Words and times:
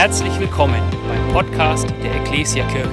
Herzlich 0.00 0.40
willkommen 0.40 0.80
beim 1.06 1.32
Podcast 1.34 1.90
der 2.02 2.22
Ecclesia 2.22 2.66
Kirche. 2.68 2.88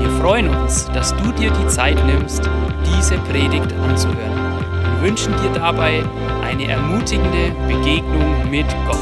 Wir 0.00 0.10
freuen 0.12 0.48
uns, 0.48 0.86
dass 0.86 1.14
du 1.14 1.30
dir 1.32 1.50
die 1.50 1.66
Zeit 1.66 2.02
nimmst, 2.06 2.48
diese 2.86 3.18
Predigt 3.18 3.70
anzuhören. 3.74 4.56
Wir 4.94 5.02
wünschen 5.02 5.34
dir 5.42 5.50
dabei 5.52 6.02
eine 6.42 6.66
ermutigende 6.66 7.54
Begegnung 7.66 8.50
mit 8.50 8.66
Gott. 8.86 8.96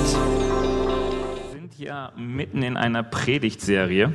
Wir 1.44 1.50
sind 1.52 1.72
hier 1.76 2.10
mitten 2.16 2.64
in 2.64 2.76
einer 2.76 3.04
Predigtserie. 3.04 4.12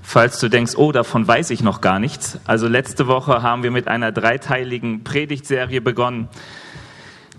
Falls 0.00 0.38
du 0.38 0.48
denkst, 0.48 0.76
oh, 0.76 0.92
davon 0.92 1.26
weiß 1.26 1.50
ich 1.50 1.60
noch 1.60 1.80
gar 1.80 1.98
nichts. 1.98 2.38
Also 2.44 2.68
letzte 2.68 3.08
Woche 3.08 3.42
haben 3.42 3.64
wir 3.64 3.72
mit 3.72 3.88
einer 3.88 4.12
dreiteiligen 4.12 5.02
Predigtserie 5.02 5.80
begonnen. 5.80 6.28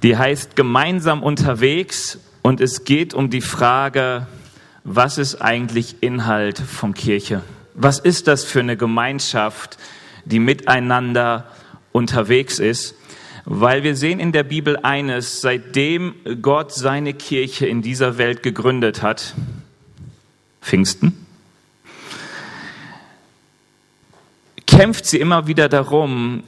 Die 0.04 0.18
heißt 0.18 0.58
Gemeinsam 0.58 1.24
unterwegs 1.24 2.20
und 2.42 2.60
es 2.60 2.84
geht 2.84 3.14
um 3.14 3.30
die 3.30 3.40
Frage, 3.40 4.28
was 4.86 5.18
ist 5.18 5.42
eigentlich 5.42 5.96
Inhalt 6.02 6.60
von 6.60 6.94
Kirche? 6.94 7.42
Was 7.74 7.98
ist 7.98 8.28
das 8.28 8.46
für 8.46 8.60
eine 8.60 8.78
Gemeinschaft, 8.78 9.78
die 10.26 10.40
miteinander 10.40 11.52
unterwegs 11.92 12.60
ist? 12.60 12.96
Weil 13.46 13.84
wir 13.84 13.96
sehen 13.96 14.20
in 14.20 14.32
der 14.32 14.44
Bibel 14.44 14.78
eines, 14.78 15.42
seitdem 15.42 16.14
Gott 16.42 16.72
seine 16.72 17.16
Kirche 17.16 17.66
in 17.66 17.82
dieser 17.82 18.20
Welt 18.20 18.44
gegründet 18.44 19.02
hat, 19.02 19.34
Pfingsten, 20.62 21.26
kämpft 24.68 25.08
sie 25.08 25.20
immer 25.20 25.48
wieder 25.48 25.68
darum, 25.68 26.44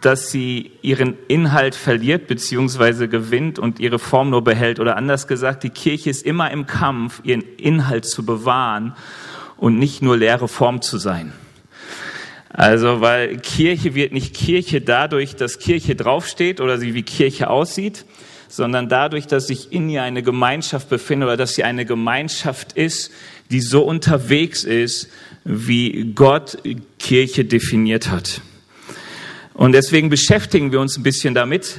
dass 0.00 0.30
sie 0.30 0.70
ihren 0.82 1.16
Inhalt 1.26 1.74
verliert 1.74 2.26
bzw. 2.26 3.08
gewinnt 3.08 3.58
und 3.58 3.80
ihre 3.80 3.98
Form 3.98 4.30
nur 4.30 4.44
behält. 4.44 4.80
Oder 4.80 4.96
anders 4.96 5.26
gesagt, 5.26 5.62
die 5.64 5.70
Kirche 5.70 6.10
ist 6.10 6.24
immer 6.24 6.50
im 6.50 6.66
Kampf, 6.66 7.20
ihren 7.24 7.42
Inhalt 7.56 8.04
zu 8.04 8.24
bewahren 8.24 8.94
und 9.56 9.78
nicht 9.78 10.02
nur 10.02 10.16
leere 10.16 10.48
Form 10.48 10.82
zu 10.82 10.98
sein. 10.98 11.32
Also, 12.50 13.00
weil 13.00 13.38
Kirche 13.38 13.94
wird 13.94 14.12
nicht 14.12 14.34
Kirche 14.34 14.80
dadurch, 14.80 15.36
dass 15.36 15.58
Kirche 15.58 15.94
draufsteht 15.94 16.60
oder 16.60 16.78
sie 16.78 16.94
wie 16.94 17.02
Kirche 17.02 17.50
aussieht, 17.50 18.04
sondern 18.48 18.88
dadurch, 18.88 19.26
dass 19.26 19.46
sich 19.46 19.72
in 19.72 19.90
ihr 19.90 20.02
eine 20.02 20.22
Gemeinschaft 20.22 20.88
befindet 20.88 21.26
oder 21.26 21.36
dass 21.36 21.54
sie 21.54 21.64
eine 21.64 21.84
Gemeinschaft 21.84 22.72
ist, 22.72 23.12
die 23.50 23.60
so 23.60 23.82
unterwegs 23.82 24.64
ist, 24.64 25.10
wie 25.44 26.12
Gott 26.14 26.58
Kirche 26.98 27.44
definiert 27.44 28.10
hat. 28.10 28.40
Und 29.58 29.72
deswegen 29.72 30.08
beschäftigen 30.08 30.70
wir 30.70 30.78
uns 30.78 30.96
ein 30.96 31.02
bisschen 31.02 31.34
damit. 31.34 31.78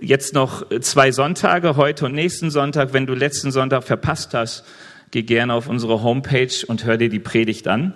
Jetzt 0.00 0.34
noch 0.34 0.64
zwei 0.80 1.12
Sonntage, 1.12 1.76
heute 1.76 2.06
und 2.06 2.14
nächsten 2.14 2.50
Sonntag. 2.50 2.92
Wenn 2.94 3.06
du 3.06 3.14
letzten 3.14 3.52
Sonntag 3.52 3.84
verpasst 3.84 4.34
hast, 4.34 4.64
geh 5.12 5.22
gerne 5.22 5.54
auf 5.54 5.68
unsere 5.68 6.02
Homepage 6.02 6.66
und 6.66 6.84
hör 6.84 6.96
dir 6.96 7.08
die 7.08 7.20
Predigt 7.20 7.68
an. 7.68 7.94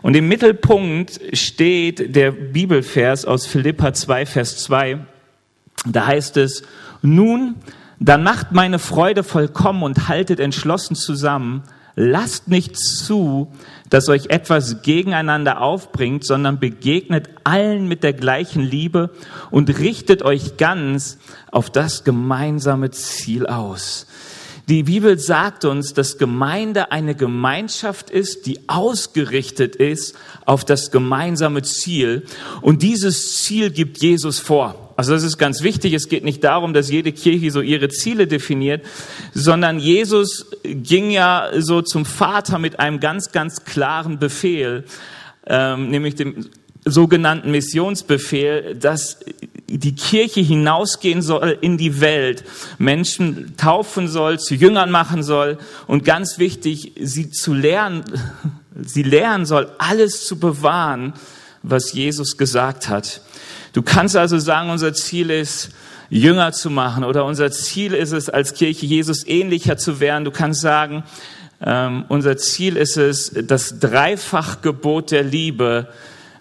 Und 0.00 0.14
im 0.14 0.28
Mittelpunkt 0.28 1.20
steht 1.32 2.14
der 2.14 2.30
Bibelvers 2.30 3.24
aus 3.24 3.46
Philippa 3.46 3.94
2, 3.94 4.26
Vers 4.26 4.58
2. 4.58 5.00
Da 5.86 6.06
heißt 6.06 6.36
es, 6.36 6.62
nun, 7.02 7.56
dann 7.98 8.22
macht 8.22 8.52
meine 8.52 8.78
Freude 8.78 9.24
vollkommen 9.24 9.82
und 9.82 10.06
haltet 10.06 10.38
entschlossen 10.38 10.94
zusammen. 10.94 11.64
Lasst 11.94 12.48
nicht 12.48 12.78
zu, 12.78 13.52
dass 13.90 14.08
euch 14.08 14.26
etwas 14.30 14.82
gegeneinander 14.82 15.60
aufbringt, 15.60 16.24
sondern 16.24 16.58
begegnet 16.58 17.28
allen 17.44 17.86
mit 17.86 18.02
der 18.02 18.14
gleichen 18.14 18.62
Liebe 18.62 19.10
und 19.50 19.78
richtet 19.78 20.22
euch 20.22 20.56
ganz 20.56 21.18
auf 21.50 21.68
das 21.68 22.04
gemeinsame 22.04 22.90
Ziel 22.90 23.46
aus. 23.46 24.06
Die 24.68 24.84
Bibel 24.84 25.18
sagt 25.18 25.64
uns, 25.64 25.92
dass 25.92 26.18
Gemeinde 26.18 26.92
eine 26.92 27.16
Gemeinschaft 27.16 28.10
ist, 28.10 28.46
die 28.46 28.60
ausgerichtet 28.68 29.74
ist 29.74 30.16
auf 30.44 30.64
das 30.64 30.92
gemeinsame 30.92 31.62
Ziel. 31.62 32.24
Und 32.60 32.82
dieses 32.82 33.42
Ziel 33.42 33.70
gibt 33.70 33.98
Jesus 33.98 34.38
vor. 34.38 34.94
Also 34.96 35.12
das 35.12 35.24
ist 35.24 35.36
ganz 35.36 35.62
wichtig. 35.62 35.94
Es 35.94 36.08
geht 36.08 36.22
nicht 36.22 36.44
darum, 36.44 36.74
dass 36.74 36.90
jede 36.90 37.12
Kirche 37.12 37.50
so 37.50 37.60
ihre 37.60 37.88
Ziele 37.88 38.28
definiert, 38.28 38.84
sondern 39.34 39.80
Jesus 39.80 40.46
ging 40.62 41.10
ja 41.10 41.50
so 41.58 41.82
zum 41.82 42.04
Vater 42.04 42.58
mit 42.58 42.78
einem 42.78 43.00
ganz, 43.00 43.32
ganz 43.32 43.64
klaren 43.64 44.20
Befehl, 44.20 44.84
ähm, 45.46 45.90
nämlich 45.90 46.14
dem 46.14 46.46
sogenannten 46.84 47.50
Missionsbefehl, 47.50 48.76
dass 48.76 49.18
die 49.78 49.94
Kirche 49.94 50.40
hinausgehen 50.40 51.22
soll 51.22 51.56
in 51.60 51.78
die 51.78 52.00
Welt, 52.00 52.44
Menschen 52.78 53.56
taufen 53.56 54.08
soll, 54.08 54.38
zu 54.38 54.54
Jüngern 54.54 54.90
machen 54.90 55.22
soll 55.22 55.58
und 55.86 56.04
ganz 56.04 56.38
wichtig, 56.38 56.92
sie 57.00 57.30
zu 57.30 57.54
lernen, 57.54 58.04
sie 58.80 59.02
lernen 59.02 59.46
soll, 59.46 59.70
alles 59.78 60.24
zu 60.24 60.38
bewahren, 60.38 61.14
was 61.62 61.92
Jesus 61.92 62.36
gesagt 62.36 62.88
hat. 62.88 63.22
Du 63.72 63.82
kannst 63.82 64.16
also 64.16 64.38
sagen, 64.38 64.70
unser 64.70 64.92
Ziel 64.92 65.30
ist, 65.30 65.70
Jünger 66.10 66.52
zu 66.52 66.68
machen 66.68 67.04
oder 67.04 67.24
unser 67.24 67.50
Ziel 67.50 67.94
ist 67.94 68.12
es, 68.12 68.28
als 68.28 68.52
Kirche 68.52 68.84
Jesus 68.84 69.26
ähnlicher 69.26 69.78
zu 69.78 69.98
werden. 69.98 70.26
Du 70.26 70.30
kannst 70.30 70.60
sagen, 70.60 71.04
ähm, 71.64 72.04
unser 72.08 72.36
Ziel 72.36 72.76
ist 72.76 72.98
es, 72.98 73.32
das 73.44 73.78
Dreifachgebot 73.78 75.10
der 75.10 75.22
Liebe 75.22 75.88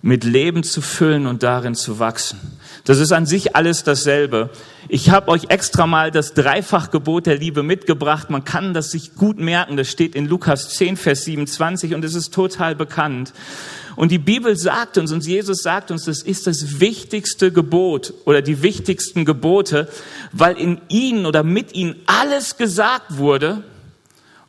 mit 0.02 0.26
Leben 0.26 0.64
zu 0.64 0.82
füllen 0.82 1.26
und 1.26 1.44
darin 1.44 1.76
zu 1.76 2.00
wachsen. 2.00 2.40
Das 2.86 2.98
ist 2.98 3.12
an 3.12 3.26
sich 3.26 3.56
alles 3.56 3.84
dasselbe. 3.84 4.50
Ich 4.90 5.12
habe 5.12 5.30
euch 5.30 5.50
extra 5.50 5.86
mal 5.86 6.10
das 6.10 6.34
Dreifachgebot 6.34 7.28
der 7.28 7.38
Liebe 7.38 7.62
mitgebracht. 7.62 8.30
Man 8.30 8.44
kann 8.44 8.74
das 8.74 8.92
sich 8.92 9.16
gut 9.16 9.40
merken. 9.40 9.78
Das 9.78 9.90
steht 9.90 10.16
in 10.16 10.26
Lukas 10.26 10.70
10, 10.70 10.98
Vers 10.98 11.26
27 11.26 11.94
und 11.94 12.04
es 12.04 12.16
ist 12.16 12.34
total 12.34 12.76
bekannt. 12.76 13.34
Und 13.96 14.12
die 14.12 14.18
Bibel 14.18 14.56
sagt 14.56 14.98
uns 14.98 15.12
und 15.12 15.26
Jesus 15.26 15.62
sagt 15.62 15.92
uns, 15.92 16.06
das 16.06 16.24
ist 16.24 16.48
das 16.48 16.80
wichtigste 16.80 17.52
Gebot 17.52 18.14
oder 18.26 18.42
die 18.42 18.64
wichtigsten 18.64 19.26
Gebote, 19.26 19.88
weil 20.32 20.58
in 20.58 20.82
ihnen 20.88 21.26
oder 21.26 21.44
mit 21.44 21.76
ihnen 21.76 21.96
alles 22.08 22.58
gesagt 22.58 23.18
wurde 23.18 23.64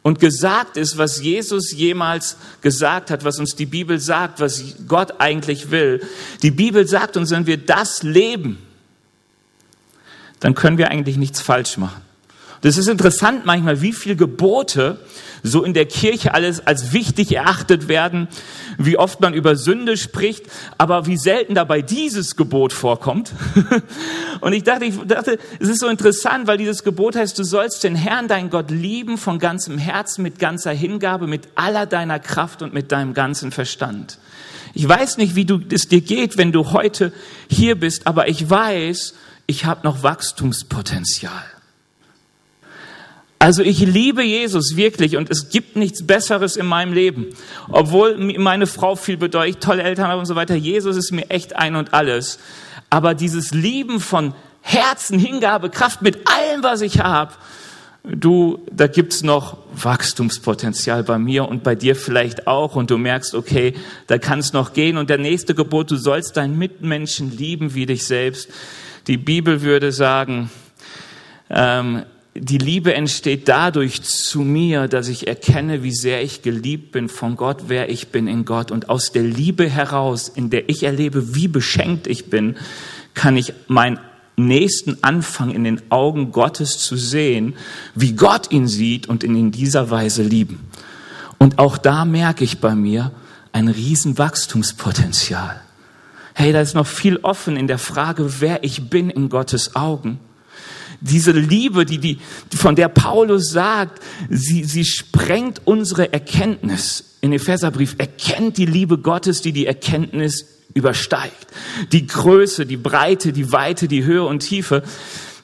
und 0.03 0.19
gesagt 0.19 0.77
ist, 0.77 0.99
was 0.99 1.21
Jesus 1.23 1.73
jemals 1.73 2.37
gesagt 2.61 3.11
hat, 3.11 3.25
was 3.25 3.39
uns 3.39 3.55
die 3.55 3.67
Bibel 3.67 4.01
sagt, 4.01 4.41
was 4.41 4.63
Gott 4.89 5.21
eigentlich 5.21 5.71
will. 5.71 6.05
Die 6.43 6.51
Bibel 6.51 6.87
sagt 6.87 7.17
uns, 7.17 7.31
wenn 7.31 7.47
wir 7.47 7.57
das 7.57 8.03
leben, 8.03 8.59
dann 10.41 10.55
können 10.55 10.77
wir 10.77 10.91
eigentlich 10.91 11.17
nichts 11.17 11.41
falsch 11.41 11.77
machen. 11.77 12.03
Das 12.63 12.79
ist 12.79 12.89
interessant 12.89 13.45
manchmal, 13.45 13.83
wie 13.83 13.93
viele 13.93 14.17
Gebote 14.17 14.99
so 15.43 15.65
in 15.65 15.75
der 15.75 15.87
Kirche 15.87 16.33
alles 16.33 16.65
als 16.65 16.93
wichtig 16.93 17.33
erachtet 17.35 17.89
werden, 17.89 18.29
wie 18.79 18.97
oft 18.97 19.21
man 19.21 19.35
über 19.35 19.57
Sünde 19.57 19.97
spricht, 19.97 20.45
aber 20.79 21.07
wie 21.07 21.17
selten 21.17 21.57
dabei 21.57 21.83
dieses 21.83 22.37
Gebot 22.37 22.73
vorkommt. 22.73 23.33
Und 24.41 24.53
ich 24.53 24.63
dachte, 24.63 24.85
ich 24.85 24.95
dachte, 25.07 25.39
es 25.59 25.69
ist 25.69 25.81
so 25.81 25.89
interessant, 25.89 26.47
weil 26.47 26.57
dieses 26.57 26.85
Gebot 26.85 27.17
heißt, 27.17 27.37
du 27.37 27.43
sollst 27.43 27.83
den 27.83 27.97
Herrn, 27.97 28.29
dein 28.29 28.49
Gott 28.49 28.71
lieben 28.71 29.19
von 29.19 29.41
ganzem 29.41 29.77
Herzen, 29.77 30.23
mit 30.23 30.39
ganzer 30.39 30.73
Hingabe, 30.73 31.27
mit 31.27 31.49
aller 31.57 31.87
deiner 31.87 32.21
Kraft 32.21 32.63
und 32.63 32.73
mit 32.73 32.93
deinem 32.93 33.13
ganzen 33.13 33.51
Verstand. 33.51 34.19
Ich 34.75 34.89
weiß 34.89 35.19
nicht, 35.19 35.35
wie 35.35 35.45
du, 35.45 35.61
es 35.71 35.89
dir 35.89 36.01
geht, 36.01 36.39
wenn 36.39 36.53
du 36.53 36.71
heute 36.71 37.13
hier 37.51 37.75
bist, 37.75 38.07
aber 38.07 38.29
ich 38.29 38.49
weiß, 38.49 39.15
ich 39.49 39.65
habe 39.65 39.81
noch 39.83 40.05
Wachstumspotenzial. 40.05 41.52
Also 43.43 43.65
ich 43.65 43.81
liebe 43.81 44.23
Jesus 44.23 44.77
wirklich 44.77 45.17
und 45.17 45.29
es 45.29 45.49
gibt 45.49 45.75
nichts 45.75 46.07
Besseres 46.07 46.57
in 46.57 46.65
meinem 46.65 46.93
Leben. 46.93 47.27
Obwohl 47.71 48.17
meine 48.39 48.69
Frau 48.69 48.95
viel 48.95 49.17
bedeutet, 49.17 49.61
tolle 49.61 49.83
Eltern 49.83 50.07
haben 50.07 50.21
und 50.21 50.27
so 50.27 50.37
weiter. 50.37 50.55
Jesus 50.55 50.97
ist 50.97 51.11
mir 51.11 51.29
echt 51.29 51.57
ein 51.57 51.75
und 51.75 51.93
alles. 51.93 52.39
Aber 52.89 53.15
dieses 53.15 53.53
Lieben 53.53 53.99
von 53.99 54.33
Herzen, 54.61 55.19
Hingabe, 55.19 55.71
Kraft 55.71 56.03
mit 56.03 56.19
allem, 56.29 56.63
was 56.63 56.83
ich 56.83 57.01
habe, 57.01 57.33
du, 58.05 58.61
da 58.71 58.87
gibt's 58.87 59.25
noch 59.25 59.57
Wachstumspotenzial 59.75 61.03
bei 61.03 61.19
mir 61.19 61.49
und 61.49 61.65
bei 61.65 61.75
dir 61.75 61.97
vielleicht 61.97 62.47
auch 62.47 62.77
und 62.77 62.93
du 62.93 62.97
merkst, 62.97 63.35
okay, 63.35 63.75
da 64.07 64.19
kann 64.19 64.39
es 64.39 64.53
noch 64.53 64.73
gehen. 64.73 64.97
Und 64.97 65.11
der 65.11 65.19
nächste 65.19 65.57
Gebot, 65.57 65.91
du 65.91 65.97
sollst 65.97 66.37
deinen 66.37 66.59
Mitmenschen 66.59 67.37
lieben 67.37 67.75
wie 67.75 67.87
dich 67.87 68.07
selbst. 68.07 68.51
Die 69.09 69.17
Bibel 69.17 69.63
würde 69.63 69.91
sagen, 69.91 70.49
ähm, 71.51 72.05
die 72.35 72.59
Liebe 72.59 72.95
entsteht 72.95 73.49
dadurch 73.49 74.03
zu 74.03 74.41
mir, 74.41 74.89
dass 74.89 75.09
ich 75.09 75.27
erkenne, 75.27 75.83
wie 75.83 75.93
sehr 75.93 76.23
ich 76.23 76.41
geliebt 76.41 76.93
bin 76.93 77.11
von 77.11 77.37
Gott, 77.37 77.65
wer 77.69 77.91
ich 77.91 78.09
bin 78.09 78.27
in 78.27 78.47
Gott. 78.47 78.71
Und 78.71 78.89
aus 78.89 79.13
der 79.13 79.23
Liebe 79.23 79.69
heraus, 79.69 80.29
in 80.29 80.49
der 80.49 80.71
ich 80.71 80.83
erlebe, 80.83 81.35
wie 81.35 81.49
beschenkt 81.49 82.07
ich 82.07 82.31
bin, 82.31 82.57
kann 83.13 83.37
ich 83.37 83.53
meinen 83.69 83.99
Nächsten 84.37 84.97
anfangen, 85.03 85.55
in 85.55 85.65
den 85.65 85.83
Augen 85.91 86.33
Gottes 86.33 86.79
zu 86.79 86.97
sehen, 86.97 87.55
wie 87.95 88.15
Gott 88.15 88.51
ihn 88.51 88.67
sieht 88.67 89.09
und 89.09 89.25
ihn 89.25 89.37
in 89.37 89.51
dieser 89.51 89.91
Weise 89.91 90.23
lieben. 90.23 90.67
Und 91.39 91.59
auch 91.59 91.77
da 91.77 92.07
merke 92.07 92.45
ich 92.45 92.61
bei 92.61 92.75
mir 92.75 93.13
ein 93.53 93.69
riesen 93.69 94.17
Wachstumspotenzial. 94.17 95.61
Hey, 96.33 96.55
da 96.55 96.63
ist 96.63 96.75
noch 96.75 96.87
viel 96.87 97.19
offen 97.19 97.59
in 97.59 97.67
der 97.67 97.79
Frage, 97.79 98.41
wer 98.41 98.65
ich 98.65 98.89
bin 98.89 99.11
in 99.11 99.29
Gottes 99.29 99.77
Augen. 99.77 100.19
Diese 101.05 101.33
Liebe, 101.33 101.85
die, 101.85 101.99
die, 101.99 102.19
von 102.55 102.77
der 102.77 102.89
Paulus 102.89 103.51
sagt, 103.51 104.01
sie, 104.31 104.63
sie 104.63 104.85
sprengt 104.85 105.61
unsere 105.65 106.13
Erkenntnis. 106.13 107.17
In 107.21 107.33
Epheserbrief 107.33 107.97
erkennt 107.99 108.57
die 108.57 108.67
Liebe 108.67 108.99
Gottes, 108.99 109.43
die 109.43 109.53
die 109.53 109.67
Erkenntnis 109.67 110.47
übersteigt. 110.75 111.49
Die 111.91 112.07
Größe, 112.07 112.67
die 112.67 112.77
Breite, 112.77 113.33
die 113.33 113.51
Weite, 113.51 113.89
die 113.89 114.05
Höhe 114.05 114.25
und 114.25 114.41
Tiefe. 114.41 114.85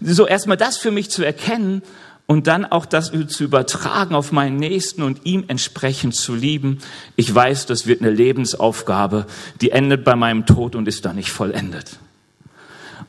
So 0.01 0.29
erstmal 0.29 0.57
das 0.57 0.77
für 0.77 0.93
mich 0.93 1.11
zu 1.11 1.25
erkennen 1.25 1.83
und 2.27 2.47
dann 2.47 2.65
auch 2.65 2.87
das 2.87 3.11
zu 3.29 3.43
übertragen 3.43 4.15
auf 4.15 4.31
meinen 4.31 4.57
Nächsten 4.59 5.03
und 5.03 5.25
ihm 5.25 5.45
entsprechend 5.49 6.15
zu 6.15 6.37
lieben. 6.37 6.79
Ich 7.17 7.35
weiß, 7.35 7.67
das 7.67 7.89
wird 7.89 8.01
eine 8.01 8.11
Lebensaufgabe, 8.11 9.27
die 9.61 9.73
endet 9.73 10.05
bei 10.05 10.15
meinem 10.15 10.47
Tod 10.47 10.77
und 10.77 10.87
ist 10.87 11.05
da 11.05 11.13
nicht 11.13 11.31
vollendet. 11.31 11.99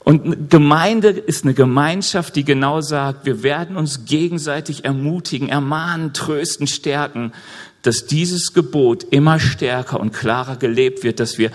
Und 0.09 0.49
Gemeinde 0.49 1.09
ist 1.09 1.43
eine 1.43 1.53
Gemeinschaft, 1.53 2.35
die 2.35 2.43
genau 2.43 2.81
sagt, 2.81 3.27
wir 3.27 3.43
werden 3.43 3.77
uns 3.77 4.05
gegenseitig 4.05 4.83
ermutigen, 4.83 5.49
ermahnen, 5.49 6.13
trösten, 6.13 6.65
stärken, 6.65 7.31
dass 7.83 8.07
dieses 8.07 8.55
Gebot 8.55 9.03
immer 9.11 9.39
stärker 9.39 9.99
und 9.99 10.11
klarer 10.11 10.55
gelebt 10.55 11.03
wird, 11.03 11.19
dass 11.19 11.37
wir 11.37 11.51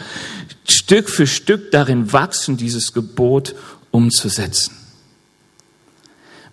Stück 0.69 1.11
für 1.11 1.27
Stück 1.27 1.73
darin 1.73 2.13
wachsen, 2.13 2.57
dieses 2.57 2.93
Gebot 2.93 3.57
umzusetzen. 3.91 4.77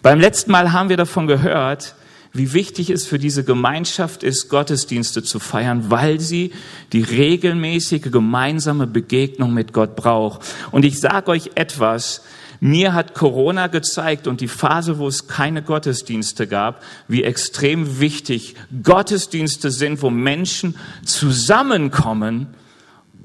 Beim 0.02 0.20
letzten 0.20 0.50
Mal 0.50 0.74
haben 0.74 0.90
wir 0.90 0.98
davon 0.98 1.28
gehört, 1.28 1.94
wie 2.34 2.54
wichtig 2.54 2.90
es 2.90 3.06
für 3.06 3.20
diese 3.20 3.44
Gemeinschaft 3.44 4.24
ist, 4.24 4.48
Gottesdienste 4.48 5.22
zu 5.22 5.40
feiern, 5.40 5.90
weil 5.90 6.20
sie 6.20 6.52
die 6.94 7.02
regelmäßige 7.02 8.10
gemeinsame 8.12 8.88
Begegnung 8.88 9.54
mit 9.54 9.74
Gott 9.74 9.96
braucht. 9.96 10.42
Und 10.72 10.86
ich 10.86 11.00
sage 11.00 11.32
euch 11.32 11.52
etwas, 11.56 12.22
mir 12.62 12.94
hat 12.94 13.16
Corona 13.16 13.68
gezeigt 13.68 14.28
und 14.28 14.40
die 14.40 14.48
Phase, 14.48 14.98
wo 14.98 15.08
es 15.08 15.28
keine 15.28 15.62
Gottesdienste 15.62 16.48
gab, 16.48 16.84
wie 17.08 17.24
extrem 17.24 18.00
wichtig 18.00 18.56
Gottesdienste 18.84 19.72
sind, 19.72 20.02
wo 20.02 20.10
Menschen 20.10 20.76
zusammenkommen 21.04 22.48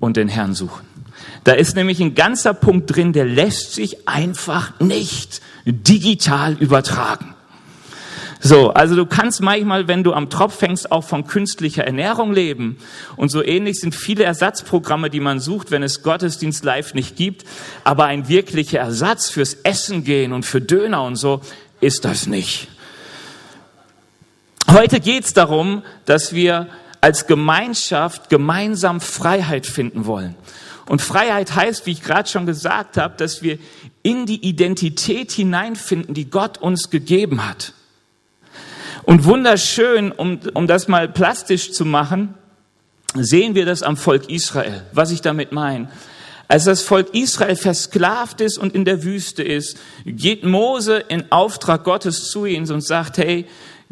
und 0.00 0.17
den 0.17 0.29
Herrn 0.29 0.55
suchen. 0.55 0.87
Da 1.44 1.52
ist 1.52 1.76
nämlich 1.76 2.00
ein 2.00 2.14
ganzer 2.14 2.55
Punkt 2.55 2.97
drin, 2.97 3.12
der 3.12 3.25
lässt 3.25 3.75
sich 3.75 4.09
einfach 4.09 4.81
nicht 4.81 5.41
digital 5.64 6.55
übertragen. 6.55 7.36
So, 8.47 8.71
also 8.71 8.95
du 8.95 9.07
kannst 9.07 9.43
manchmal, 9.43 9.89
wenn 9.89 10.05
du 10.05 10.13
am 10.13 10.31
Tropf 10.31 10.59
fängst, 10.59 10.93
auch 10.93 11.03
von 11.03 11.27
künstlicher 11.27 11.83
Ernährung 11.83 12.33
leben. 12.33 12.79
Und 13.17 13.29
so 13.31 13.43
ähnlich 13.43 13.81
sind 13.81 13.93
viele 13.93 14.23
Ersatzprogramme, 14.23 15.11
die 15.11 15.19
man 15.19 15.41
sucht, 15.41 15.73
wenn 15.73 15.83
es 15.83 16.05
Gottesdienst 16.05 16.65
live 16.65 16.95
nicht 16.95 17.17
gibt. 17.17 17.45
Aber 17.83 18.05
ein 18.05 18.29
wirklicher 18.29 18.79
Ersatz 18.79 19.31
fürs 19.31 19.55
Essen 19.65 20.05
gehen 20.05 20.33
und 20.33 20.47
für 20.47 20.61
Döner 20.61 21.03
und 21.03 21.17
so 21.17 21.41
ist 21.81 22.05
das 22.05 22.29
nicht. 22.29 22.69
Heute 24.71 25.01
geht 25.01 25.25
es 25.25 25.33
darum, 25.33 25.83
dass 26.05 26.33
wir 26.33 26.69
als 27.01 27.27
Gemeinschaft 27.27 28.31
gemeinsam 28.31 29.01
Freiheit 29.01 29.67
finden 29.67 30.07
wollen. 30.07 30.37
Und 30.89 31.03
Freiheit 31.03 31.57
heißt, 31.57 31.85
wie 31.87 31.91
ich 31.91 32.03
gerade 32.03 32.29
schon 32.29 32.47
gesagt 32.47 32.97
habe, 32.97 33.17
dass 33.17 33.43
wir 33.43 33.59
in 34.05 34.25
die 34.25 34.47
Identität 34.47 35.33
hineinfinden, 35.33 36.15
die 36.15 36.31
Gott 36.31 36.59
uns 36.59 36.91
gegeben 36.91 37.45
hat. 37.45 37.73
Und 39.06 39.25
wunderschön, 39.25 40.11
um, 40.11 40.41
um 40.55 40.67
das 40.67 40.88
mal 40.88 41.08
plastisch 41.08 41.70
zu 41.70 41.85
machen, 41.85 42.35
sehen 43.14 43.55
wir 43.55 43.64
das 43.64 43.85
am 43.85 43.97
Volk 43.97 44.29
Israel. 44.29 44.85
Was 44.93 45.12
ich 45.12 45.20
damit 45.20 45.53
meine. 45.53 45.88
Als 46.49 46.64
das 46.64 46.82
Volk 46.82 47.14
Israel 47.14 47.55
versklavt 47.55 48.41
ist 48.41 48.58
und 48.58 48.75
in 48.75 48.85
der 48.85 49.05
Wüste 49.05 49.44
ist, 49.44 49.79
geht 50.05 50.44
Mose 50.44 51.05
in 51.08 51.31
Auftrag 51.31 51.85
Gottes 51.85 52.31
zu 52.31 52.47
ihnen 52.47 52.70
und 52.70 52.81
sagt, 52.81 53.19
hey, 53.19 53.47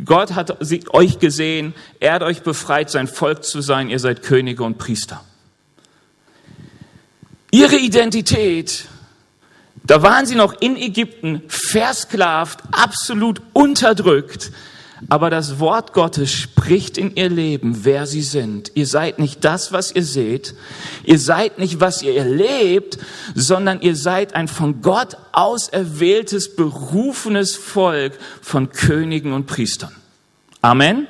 Gott 0.05 0.35
hat 0.35 0.61
euch 0.93 1.21
gesehen, 1.21 1.75
er 2.01 2.15
hat 2.15 2.23
euch 2.23 2.43
befreit, 2.43 2.91
sein 2.91 3.07
Volk 3.07 3.45
zu 3.45 3.61
sein, 3.61 3.91
ihr 3.91 4.01
seid 4.01 4.23
Könige 4.23 4.65
und 4.65 4.79
Priester. 4.79 5.25
Ihre 7.53 7.77
Identität, 7.77 8.87
da 9.85 10.03
waren 10.03 10.27
sie 10.27 10.35
noch 10.35 10.61
in 10.61 10.77
Ägypten 10.77 11.43
versklavt, 11.47 12.59
absolut 12.73 13.41
unterdrückt, 13.53 14.51
aber 15.09 15.31
das 15.31 15.59
Wort 15.59 15.93
Gottes 15.93 16.33
spricht 16.33 16.99
in 16.99 17.15
ihr 17.17 17.29
Leben, 17.29 17.85
wer 17.85 18.07
sie 18.07 18.23
sind. 18.23 18.73
Ihr 18.75 18.87
seid 18.87 19.19
nicht 19.19 19.45
das, 19.45 19.73
was 19.73 19.93
ihr 19.93 20.05
seht. 20.05 20.55
Ihr 21.05 21.19
seid 21.19 21.59
nicht, 21.59 21.81
was 21.81 22.03
ihr 22.03 22.17
erlebt, 22.17 22.99
sondern 23.35 23.81
ihr 23.81 23.97
seid 23.97 24.35
ein 24.35 24.49
von 24.49 24.83
Gott 24.83 25.17
auserwähltes, 25.33 26.57
berufenes 26.57 27.57
Volk 27.57 28.19
von 28.41 28.71
Königen 28.71 29.33
und 29.33 29.47
Priestern. 29.47 29.95
Amen. 30.63 31.07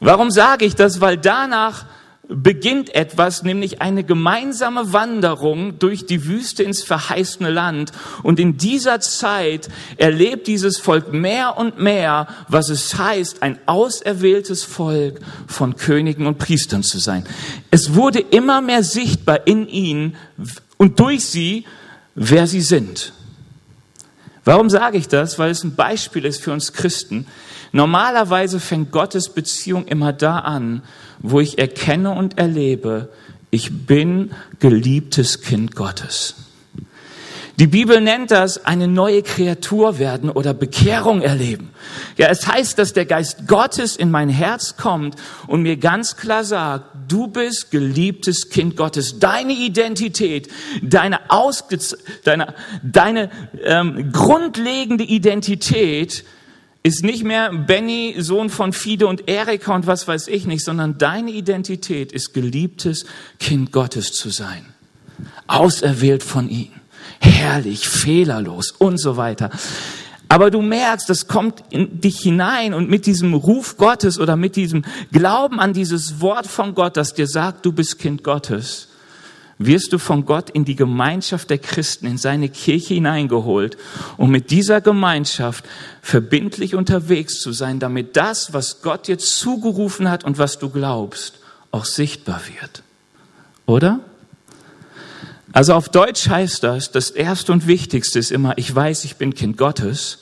Warum 0.00 0.30
sage 0.30 0.64
ich 0.64 0.74
das? 0.74 1.00
Weil 1.00 1.16
danach 1.16 1.84
beginnt 2.34 2.94
etwas, 2.94 3.42
nämlich 3.42 3.80
eine 3.80 4.04
gemeinsame 4.04 4.92
Wanderung 4.92 5.78
durch 5.78 6.06
die 6.06 6.26
Wüste 6.26 6.62
ins 6.62 6.82
verheißene 6.82 7.50
Land. 7.50 7.92
Und 8.22 8.40
in 8.40 8.56
dieser 8.56 9.00
Zeit 9.00 9.68
erlebt 9.96 10.46
dieses 10.46 10.78
Volk 10.78 11.12
mehr 11.12 11.58
und 11.58 11.78
mehr, 11.78 12.28
was 12.48 12.68
es 12.68 12.98
heißt, 12.98 13.42
ein 13.42 13.58
auserwähltes 13.66 14.64
Volk 14.64 15.20
von 15.46 15.76
Königen 15.76 16.26
und 16.26 16.38
Priestern 16.38 16.82
zu 16.82 16.98
sein. 16.98 17.24
Es 17.70 17.94
wurde 17.94 18.20
immer 18.20 18.60
mehr 18.60 18.82
sichtbar 18.82 19.46
in 19.46 19.68
ihnen 19.68 20.16
und 20.76 20.98
durch 21.00 21.24
sie, 21.24 21.64
wer 22.14 22.46
sie 22.46 22.62
sind. 22.62 23.12
Warum 24.44 24.70
sage 24.70 24.98
ich 24.98 25.08
das? 25.08 25.38
Weil 25.38 25.50
es 25.50 25.62
ein 25.62 25.76
Beispiel 25.76 26.24
ist 26.24 26.42
für 26.42 26.52
uns 26.52 26.72
Christen. 26.72 27.26
Normalerweise 27.72 28.60
fängt 28.60 28.92
Gottes 28.92 29.30
Beziehung 29.30 29.86
immer 29.86 30.12
da 30.12 30.38
an, 30.40 30.82
wo 31.20 31.40
ich 31.40 31.58
erkenne 31.58 32.10
und 32.10 32.38
erlebe, 32.38 33.08
ich 33.50 33.86
bin 33.86 34.32
geliebtes 34.60 35.40
Kind 35.40 35.74
Gottes. 35.74 36.34
Die 37.58 37.66
Bibel 37.66 38.00
nennt 38.00 38.30
das 38.30 38.64
eine 38.64 38.88
neue 38.88 39.22
Kreatur 39.22 39.98
werden 39.98 40.30
oder 40.30 40.54
Bekehrung 40.54 41.20
erleben. 41.20 41.70
Ja, 42.16 42.28
es 42.28 42.46
heißt, 42.46 42.78
dass 42.78 42.94
der 42.94 43.04
Geist 43.04 43.46
Gottes 43.46 43.94
in 43.94 44.10
mein 44.10 44.30
Herz 44.30 44.76
kommt 44.76 45.16
und 45.46 45.62
mir 45.62 45.76
ganz 45.76 46.16
klar 46.16 46.44
sagt, 46.44 46.86
du 47.08 47.28
bist 47.28 47.70
geliebtes 47.70 48.48
Kind 48.48 48.76
Gottes. 48.76 49.18
Deine 49.18 49.52
Identität, 49.52 50.48
deine, 50.82 51.30
ausge 51.30 51.78
deine, 52.24 52.54
deine 52.82 53.30
ähm, 53.62 54.12
grundlegende 54.12 55.04
Identität 55.04 56.24
ist 56.82 57.04
nicht 57.04 57.22
mehr 57.24 57.52
Benny, 57.52 58.16
Sohn 58.18 58.50
von 58.50 58.72
Fide 58.72 59.06
und 59.06 59.28
Erika 59.28 59.74
und 59.74 59.86
was 59.86 60.08
weiß 60.08 60.28
ich 60.28 60.46
nicht, 60.46 60.64
sondern 60.64 60.98
deine 60.98 61.30
Identität 61.30 62.12
ist 62.12 62.34
geliebtes 62.34 63.06
Kind 63.38 63.72
Gottes 63.72 64.12
zu 64.12 64.30
sein. 64.30 64.66
Auserwählt 65.46 66.22
von 66.22 66.48
ihm. 66.48 66.72
Herrlich, 67.20 67.88
fehlerlos 67.88 68.72
und 68.72 68.98
so 68.98 69.16
weiter. 69.16 69.50
Aber 70.28 70.50
du 70.50 70.62
merkst, 70.62 71.08
das 71.08 71.28
kommt 71.28 71.62
in 71.70 72.00
dich 72.00 72.20
hinein 72.20 72.74
und 72.74 72.88
mit 72.88 73.06
diesem 73.06 73.34
Ruf 73.34 73.76
Gottes 73.76 74.18
oder 74.18 74.34
mit 74.34 74.56
diesem 74.56 74.82
Glauben 75.12 75.60
an 75.60 75.74
dieses 75.74 76.20
Wort 76.20 76.46
von 76.46 76.74
Gott, 76.74 76.96
das 76.96 77.14
dir 77.14 77.26
sagt, 77.26 77.66
du 77.66 77.72
bist 77.72 77.98
Kind 77.98 78.24
Gottes, 78.24 78.88
wirst 79.58 79.92
du 79.92 79.98
von 79.98 80.24
Gott 80.24 80.50
in 80.50 80.64
die 80.64 80.76
Gemeinschaft 80.76 81.50
der 81.50 81.58
Christen, 81.58 82.06
in 82.06 82.18
seine 82.18 82.48
Kirche 82.48 82.94
hineingeholt, 82.94 83.76
um 84.16 84.30
mit 84.30 84.50
dieser 84.50 84.80
Gemeinschaft 84.80 85.64
verbindlich 86.00 86.74
unterwegs 86.74 87.40
zu 87.40 87.52
sein, 87.52 87.78
damit 87.78 88.16
das, 88.16 88.52
was 88.52 88.82
Gott 88.82 89.08
dir 89.08 89.18
zugerufen 89.18 90.10
hat 90.10 90.24
und 90.24 90.38
was 90.38 90.58
du 90.58 90.68
glaubst, 90.70 91.38
auch 91.70 91.84
sichtbar 91.84 92.40
wird. 92.60 92.82
Oder? 93.66 94.00
Also 95.52 95.74
auf 95.74 95.88
Deutsch 95.90 96.28
heißt 96.28 96.62
das, 96.62 96.90
das 96.90 97.10
Erste 97.10 97.52
und 97.52 97.66
Wichtigste 97.66 98.18
ist 98.18 98.32
immer, 98.32 98.56
ich 98.56 98.74
weiß, 98.74 99.04
ich 99.04 99.16
bin 99.16 99.34
Kind 99.34 99.58
Gottes. 99.58 100.18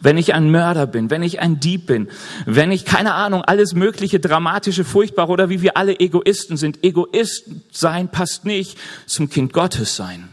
Wenn 0.00 0.18
ich 0.18 0.34
ein 0.34 0.50
Mörder 0.50 0.86
bin, 0.86 1.10
wenn 1.10 1.22
ich 1.22 1.40
ein 1.40 1.60
Dieb 1.60 1.86
bin, 1.86 2.08
wenn 2.44 2.70
ich, 2.70 2.84
keine 2.84 3.14
Ahnung, 3.14 3.42
alles 3.42 3.74
mögliche 3.74 4.20
dramatische, 4.20 4.84
furchtbare 4.84 5.32
oder 5.32 5.48
wie 5.48 5.62
wir 5.62 5.76
alle 5.76 5.98
Egoisten 5.98 6.56
sind. 6.56 6.84
Egoist 6.84 7.44
sein 7.72 8.08
passt 8.08 8.44
nicht 8.44 8.78
zum 9.06 9.28
Kind 9.30 9.52
Gottes 9.52 9.96
sein. 9.96 10.28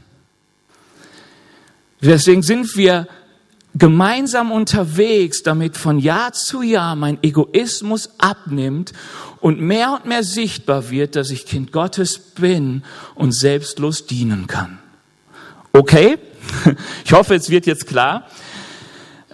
Deswegen 2.01 2.43
sind 2.43 2.75
wir 2.75 3.07
gemeinsam 3.75 4.51
unterwegs, 4.51 5.41
damit 5.41 5.77
von 5.77 5.99
Jahr 5.99 6.33
zu 6.33 6.61
Jahr 6.61 6.95
mein 6.95 7.17
Egoismus 7.23 8.11
abnimmt 8.19 8.93
und 9.39 9.59
mehr 9.59 9.93
und 9.93 10.05
mehr 10.05 10.23
sichtbar 10.23 10.89
wird, 10.91 11.15
dass 11.15 11.31
ich 11.31 11.45
Kind 11.45 11.71
Gottes 11.71 12.17
bin 12.17 12.83
und 13.15 13.33
selbstlos 13.33 14.05
dienen 14.05 14.47
kann. 14.47 14.79
Okay? 15.71 16.17
Ich 17.05 17.13
hoffe, 17.13 17.35
es 17.35 17.49
wird 17.49 17.65
jetzt 17.65 17.87
klar. 17.87 18.27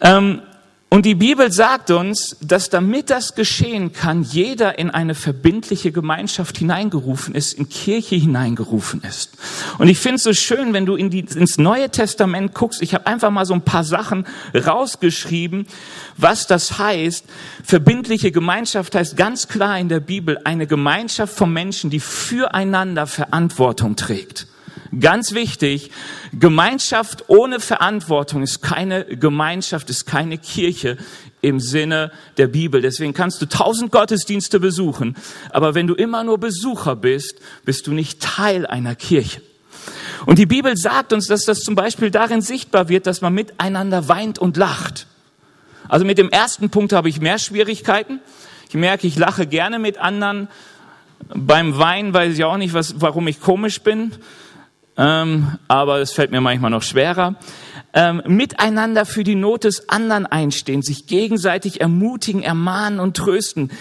Ähm, 0.01 0.41
Und 0.91 1.06
die 1.06 1.13
Bibel 1.13 1.51
sagt 1.51 1.91
uns, 1.91 2.36
dass 2.41 2.72
damit 2.72 3.12
das 3.12 3.36
geschehen 3.36 3.94
kann, 3.94 4.24
jeder 4.24 4.79
in 4.79 4.89
eine 4.89 5.13
verbindliche 5.13 5.91
Gemeinschaft 5.91 6.58
hineingerufen 6.58 7.36
ist, 7.36 7.53
in 7.53 7.70
Kirche 7.70 8.15
hineingerufen 8.15 9.03
ist. 9.03 9.38
Und 9.77 9.88
ich 9.88 10.00
finde 10.00 10.15
es 10.15 10.24
so 10.24 10.34
schön, 10.34 10.74
wenn 10.74 10.88
du 10.88 10.96
in 10.96 11.12
die, 11.12 11.20
ins 11.20 11.60
Neue 11.60 11.91
Testament 11.91 12.56
guckst. 12.56 12.82
Ich 12.82 12.96
habe 12.96 13.06
einfach 13.06 13.29
mal 13.29 13.46
so 13.46 13.53
ein 13.53 13.62
paar 13.62 13.84
Sachen 13.84 14.25
rausgeschrieben, 14.56 15.68
was 16.18 16.48
das 16.48 16.79
heißt. 16.79 17.24
Verbindliche 17.63 18.32
Gemeinschaft 18.32 18.96
heißt 18.96 19.15
ganz 19.15 19.48
klar 19.48 19.77
in 19.77 19.89
der 19.89 20.00
Bibel 20.00 20.39
eine 20.44 20.65
Gemeinschaft 20.65 21.36
von 21.36 21.53
Menschen, 21.53 21.91
die 21.91 22.00
füreinander 22.00 23.06
Verantwortung 23.06 23.96
trägt. 23.96 24.48
Ganz 24.98 25.34
wichtig, 25.34 25.91
Gemeinschaft 26.34 27.25
ohne 27.27 27.60
Verantwortung 27.60 28.41
ist 28.41 28.62
keine 28.62 29.05
Gemeinschaft, 29.05 29.89
ist 29.91 30.05
keine 30.05 30.39
Kirche 30.39 30.98
im 31.41 31.60
Sinne 31.60 32.12
der 32.38 32.48
Bibel. 32.48 32.81
Deswegen 32.81 33.13
kannst 33.13 33.39
du 33.41 33.46
tausend 33.46 33.91
Gottesdienste 33.91 34.60
besuchen, 34.60 35.15
aber 35.51 35.75
wenn 35.75 35.86
du 35.86 35.93
immer 35.93 36.24
nur 36.24 36.39
Besucher 36.39 36.96
bist, 36.96 37.36
bist 37.65 37.86
du 37.86 37.91
nicht 37.91 38.19
Teil 38.19 38.65
einer 38.65 38.96
Kirche. 38.96 39.41
Und 40.25 40.39
die 40.39 40.48
Bibel 40.48 40.75
sagt 40.75 41.13
uns, 41.13 41.27
dass 41.27 41.46
das 41.46 41.60
zum 41.60 41.75
Beispiel 41.75 42.10
darin 42.10 42.41
sichtbar 42.41 42.89
wird, 42.89 43.05
dass 43.05 43.22
man 43.22 43.34
miteinander 43.34 44.08
weint 44.08 44.39
und 44.39 44.58
lacht. 44.58 45.05
Also 45.88 46.03
mit 46.03 46.17
dem 46.17 46.29
ersten 46.29 46.72
Punkt 46.72 46.93
habe 46.93 47.10
ich 47.10 47.22
mehr 47.22 47.38
Schwierigkeiten. 47.38 48.22
Ich 48.67 48.75
merke, 48.75 49.05
ich 49.05 49.17
lache 49.17 49.46
gerne 49.46 49.77
mit 49.77 50.00
anderen. 50.00 50.48
Beim 51.34 51.77
Weinen 51.77 52.13
weiß 52.13 52.34
ich 52.34 52.43
auch 52.43 52.58
nicht, 52.58 52.74
was, 52.74 53.01
warum 53.01 53.27
ich 53.27 53.39
komisch 53.39 53.81
bin 53.81 54.13
ähm, 55.00 55.58
aber 55.70 56.00
es 56.00 56.12
fällt 56.12 56.32
mir 56.32 56.41
manchmal 56.41 56.72
noch 56.72 56.84
schwerer. 56.84 57.36
Ähm, 57.94 58.22
miteinander 58.27 59.06
für 59.06 59.24
die 59.24 59.36
Not 59.36 59.63
des 59.63 59.89
anderen 59.89 60.27
einstehen, 60.27 60.84
sich 60.84 61.08
gegenseitig 61.08 61.82
ermutigen, 61.82 62.44
ermahnen 62.44 63.00
und 63.00 63.18
trösten, 63.18 63.72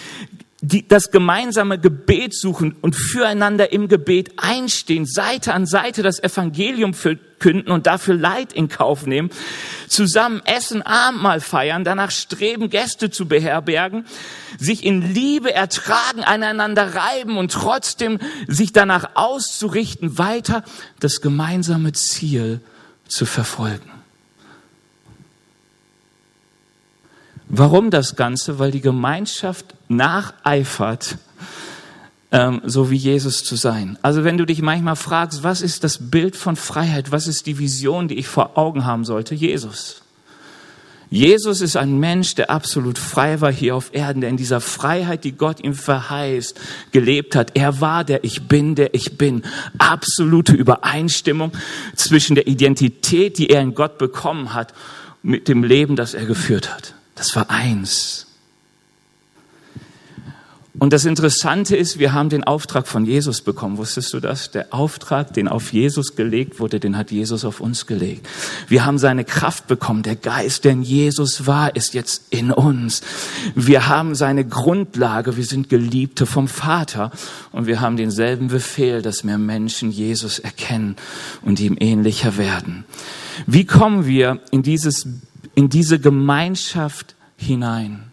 die, 0.61 0.87
das 0.87 1.11
gemeinsame 1.13 1.79
Gebet 1.79 2.35
suchen 2.35 2.75
und 2.81 2.97
füreinander 2.97 3.71
im 3.73 3.87
Gebet 3.87 4.33
einstehen, 4.39 5.07
Seite 5.07 5.55
an 5.55 5.67
Seite 5.67 6.03
das 6.03 6.21
Evangelium 6.21 6.95
verkünden 6.95 7.71
und 7.71 7.87
dafür 7.87 8.15
Leid 8.15 8.53
in 8.53 8.69
Kauf 8.69 9.07
nehmen, 9.07 9.31
zusammen 9.87 10.43
essen, 10.45 10.83
Abendmahl 10.83 11.41
feiern, 11.41 11.85
danach 11.85 12.11
streben, 12.11 12.71
Gäste 12.71 13.11
zu 13.11 13.29
beherbergen, 13.29 14.05
sich 14.59 14.85
in 14.85 15.15
Liebe 15.15 15.55
ertragen, 15.55 16.25
aneinander 16.25 16.95
reiben 16.95 17.39
und 17.39 17.53
trotzdem 17.53 18.19
sich 18.49 18.73
danach 18.73 19.11
auszurichten, 19.15 20.19
weiter 20.19 20.65
das 20.99 21.21
gemeinsame 21.21 21.93
Ziel 21.93 22.61
zu 23.07 23.27
verfolgen. 23.27 23.98
Warum 27.49 27.91
das 27.91 28.17
Ganze? 28.17 28.59
Weil 28.59 28.71
die 28.71 28.81
Gemeinschaft 28.81 29.75
nacheifert, 29.89 31.17
ähm, 32.31 32.61
so 32.65 32.91
wie 32.91 32.97
Jesus 32.97 33.43
zu 33.43 33.57
sein. 33.57 33.99
Also 34.03 34.23
wenn 34.23 34.37
du 34.37 34.45
dich 34.45 34.61
manchmal 34.61 34.97
fragst, 34.97 35.43
was 35.43 35.63
ist 35.63 35.83
das 35.83 36.11
Bild 36.11 36.37
von 36.37 36.57
Freiheit, 36.57 37.11
was 37.11 37.27
ist 37.27 37.47
die 37.47 37.59
Vision, 37.59 38.09
die 38.09 38.19
ich 38.19 38.29
vor 38.29 38.59
Augen 38.59 38.85
haben 38.85 39.05
sollte? 39.05 39.35
Jesus. 39.35 40.03
Jesus 41.11 41.63
ist 41.63 41.77
ein 41.77 41.99
Mensch, 41.99 42.35
der 42.35 42.51
absolut 42.51 42.99
frei 42.99 43.41
war 43.41 43.51
hier 43.51 43.75
auf 43.75 43.95
Erden, 43.95 44.21
der 44.21 44.29
in 44.29 44.37
dieser 44.37 44.61
Freiheit, 44.61 45.25
die 45.25 45.33
Gott 45.33 45.65
ihm 45.65 45.73
verheißt, 45.73 46.61
gelebt 46.93 47.35
hat. 47.35 47.53
Er 47.55 47.81
war 47.81 48.05
der 48.05 48.25
Ich 48.25 48.47
bin, 48.47 48.75
der 48.75 48.93
ich 48.93 49.17
bin. 49.17 49.43
Absolute 49.79 50.53
Übereinstimmung 50.53 51.53
zwischen 51.97 52.35
der 52.35 52.47
Identität, 52.47 53.39
die 53.39 53.49
er 53.49 53.63
in 53.63 53.75
Gott 53.75 53.97
bekommen 53.97 54.53
hat, 54.53 54.75
mit 55.23 55.49
dem 55.49 55.65
Leben, 55.65 55.97
das 55.97 56.13
er 56.13 56.27
geführt 56.27 56.75
hat. 56.75 56.93
Das 57.19 57.35
war 57.37 57.51
eins. 57.51 58.29
Und 60.79 60.93
das 60.93 61.05
Interessante 61.05 61.77
ist, 61.77 61.99
wir 61.99 62.13
haben 62.13 62.29
den 62.29 62.45
Auftrag 62.45 62.87
von 62.87 63.05
Jesus 63.05 63.43
bekommen. 63.43 63.79
Wusstest 63.79 64.13
du 64.13 64.21
das? 64.21 64.53
Der 64.53 64.73
Auftrag, 64.73 65.33
den 65.33 65.49
auf 65.49 65.73
Jesus 65.73 66.15
gelegt 66.15 66.61
wurde, 66.61 66.79
den 66.79 66.97
hat 66.97 67.11
Jesus 67.11 67.45
auf 67.45 67.59
uns 67.59 67.87
gelegt. 67.87 68.29
Wir 68.69 68.87
haben 68.87 68.99
seine 68.99 69.25
Kraft 69.25 69.67
bekommen. 69.67 70.05
Der 70.05 70.15
Geist, 70.15 70.65
der 70.65 70.73
in 70.73 70.83
Jesus 70.83 71.49
war, 71.49 71.75
ist 71.75 71.95
jetzt 71.95 72.27
in 72.31 72.53
uns. 72.53 73.03
Wir 73.57 73.89
haben 73.89 74.15
seine 74.15 74.47
Grundlage. 74.47 75.37
Wir 75.37 75.45
sind 75.45 75.69
Geliebte 75.69 76.27
vom 76.27 76.47
Vater. 76.47 77.11
Und 77.51 77.67
wir 77.67 77.81
haben 77.81 77.97
denselben 77.97 78.47
Befehl, 78.47 79.03
dass 79.03 79.25
mehr 79.25 79.39
Menschen 79.39 79.91
Jesus 79.91 80.39
erkennen 80.39 80.95
und 81.43 81.59
ihm 81.59 81.77
ähnlicher 81.81 82.39
werden. 82.39 82.85
Wie 83.49 83.65
kommen 83.65 84.07
wir 84.07 84.41
in 84.53 84.63
dieses, 84.63 85.09
in 85.59 85.69
diese 85.69 85.99
Gemeinschaft 85.99 87.17
hinein? 87.37 88.13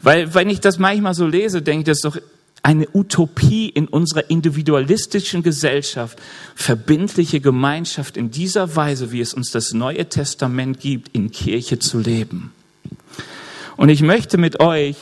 Weil 0.00 0.32
wenn 0.32 0.48
ich 0.48 0.58
das 0.58 0.78
manchmal 0.78 1.12
so 1.12 1.26
lese, 1.26 1.60
denke 1.60 1.80
ich, 1.80 1.84
das 1.84 1.98
ist 1.98 2.04
doch 2.06 2.16
eine 2.62 2.88
Utopie 2.94 3.68
in 3.68 3.88
unserer 3.88 4.30
individualistischen 4.30 5.42
Gesellschaft, 5.42 6.18
verbindliche 6.54 7.40
Gemeinschaft 7.40 8.16
in 8.16 8.30
dieser 8.30 8.74
Weise, 8.74 9.12
wie 9.12 9.20
es 9.20 9.34
uns 9.34 9.50
das 9.50 9.74
Neue 9.74 10.08
Testament 10.08 10.80
gibt, 10.80 11.14
in 11.14 11.30
Kirche 11.30 11.78
zu 11.78 11.98
leben. 11.98 12.54
Und 13.76 13.90
ich 13.90 14.00
möchte 14.00 14.38
mit 14.38 14.60
euch 14.60 14.96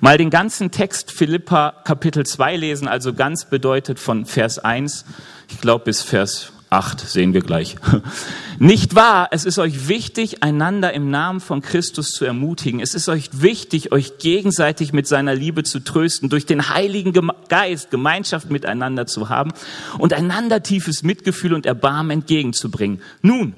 mal 0.00 0.18
den 0.18 0.28
ganzen 0.28 0.70
Text 0.70 1.10
Philippa 1.10 1.72
Kapitel 1.84 2.26
2 2.26 2.56
lesen, 2.58 2.86
also 2.86 3.14
ganz 3.14 3.48
bedeutet 3.48 3.98
von 3.98 4.26
Vers 4.26 4.58
1, 4.58 5.06
ich 5.48 5.62
glaube 5.62 5.86
bis 5.86 6.02
Vers 6.02 6.52
8 6.74 7.00
sehen 7.00 7.32
wir 7.34 7.40
gleich. 7.40 7.76
Nicht 8.58 8.94
wahr? 8.94 9.28
Es 9.30 9.44
ist 9.44 9.58
euch 9.58 9.88
wichtig, 9.88 10.42
einander 10.42 10.92
im 10.92 11.10
Namen 11.10 11.40
von 11.40 11.62
Christus 11.62 12.10
zu 12.10 12.24
ermutigen. 12.24 12.80
Es 12.80 12.94
ist 12.94 13.08
euch 13.08 13.30
wichtig, 13.32 13.92
euch 13.92 14.18
gegenseitig 14.18 14.92
mit 14.92 15.06
seiner 15.06 15.34
Liebe 15.34 15.62
zu 15.62 15.80
trösten, 15.80 16.28
durch 16.28 16.46
den 16.46 16.68
Heiligen 16.68 17.12
Geist 17.48 17.90
Gemeinschaft 17.90 18.50
miteinander 18.50 19.06
zu 19.06 19.28
haben 19.28 19.52
und 19.98 20.12
einander 20.12 20.62
tiefes 20.62 21.02
Mitgefühl 21.02 21.54
und 21.54 21.66
Erbarmen 21.66 22.10
entgegenzubringen. 22.10 23.00
Nun, 23.22 23.54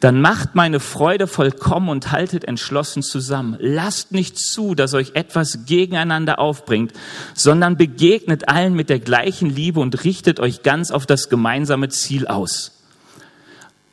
dann 0.00 0.20
macht 0.20 0.54
meine 0.54 0.80
Freude 0.80 1.26
vollkommen 1.26 1.88
und 1.88 2.12
haltet 2.12 2.44
entschlossen 2.44 3.02
zusammen. 3.02 3.56
Lasst 3.60 4.12
nicht 4.12 4.38
zu, 4.38 4.74
dass 4.74 4.94
euch 4.94 5.12
etwas 5.14 5.64
gegeneinander 5.66 6.38
aufbringt, 6.38 6.92
sondern 7.34 7.76
begegnet 7.76 8.48
allen 8.48 8.74
mit 8.74 8.90
der 8.90 9.00
gleichen 9.00 9.48
Liebe 9.48 9.80
und 9.80 10.04
richtet 10.04 10.40
euch 10.40 10.62
ganz 10.62 10.90
auf 10.90 11.06
das 11.06 11.28
gemeinsame 11.28 11.88
Ziel 11.88 12.26
aus. 12.26 12.75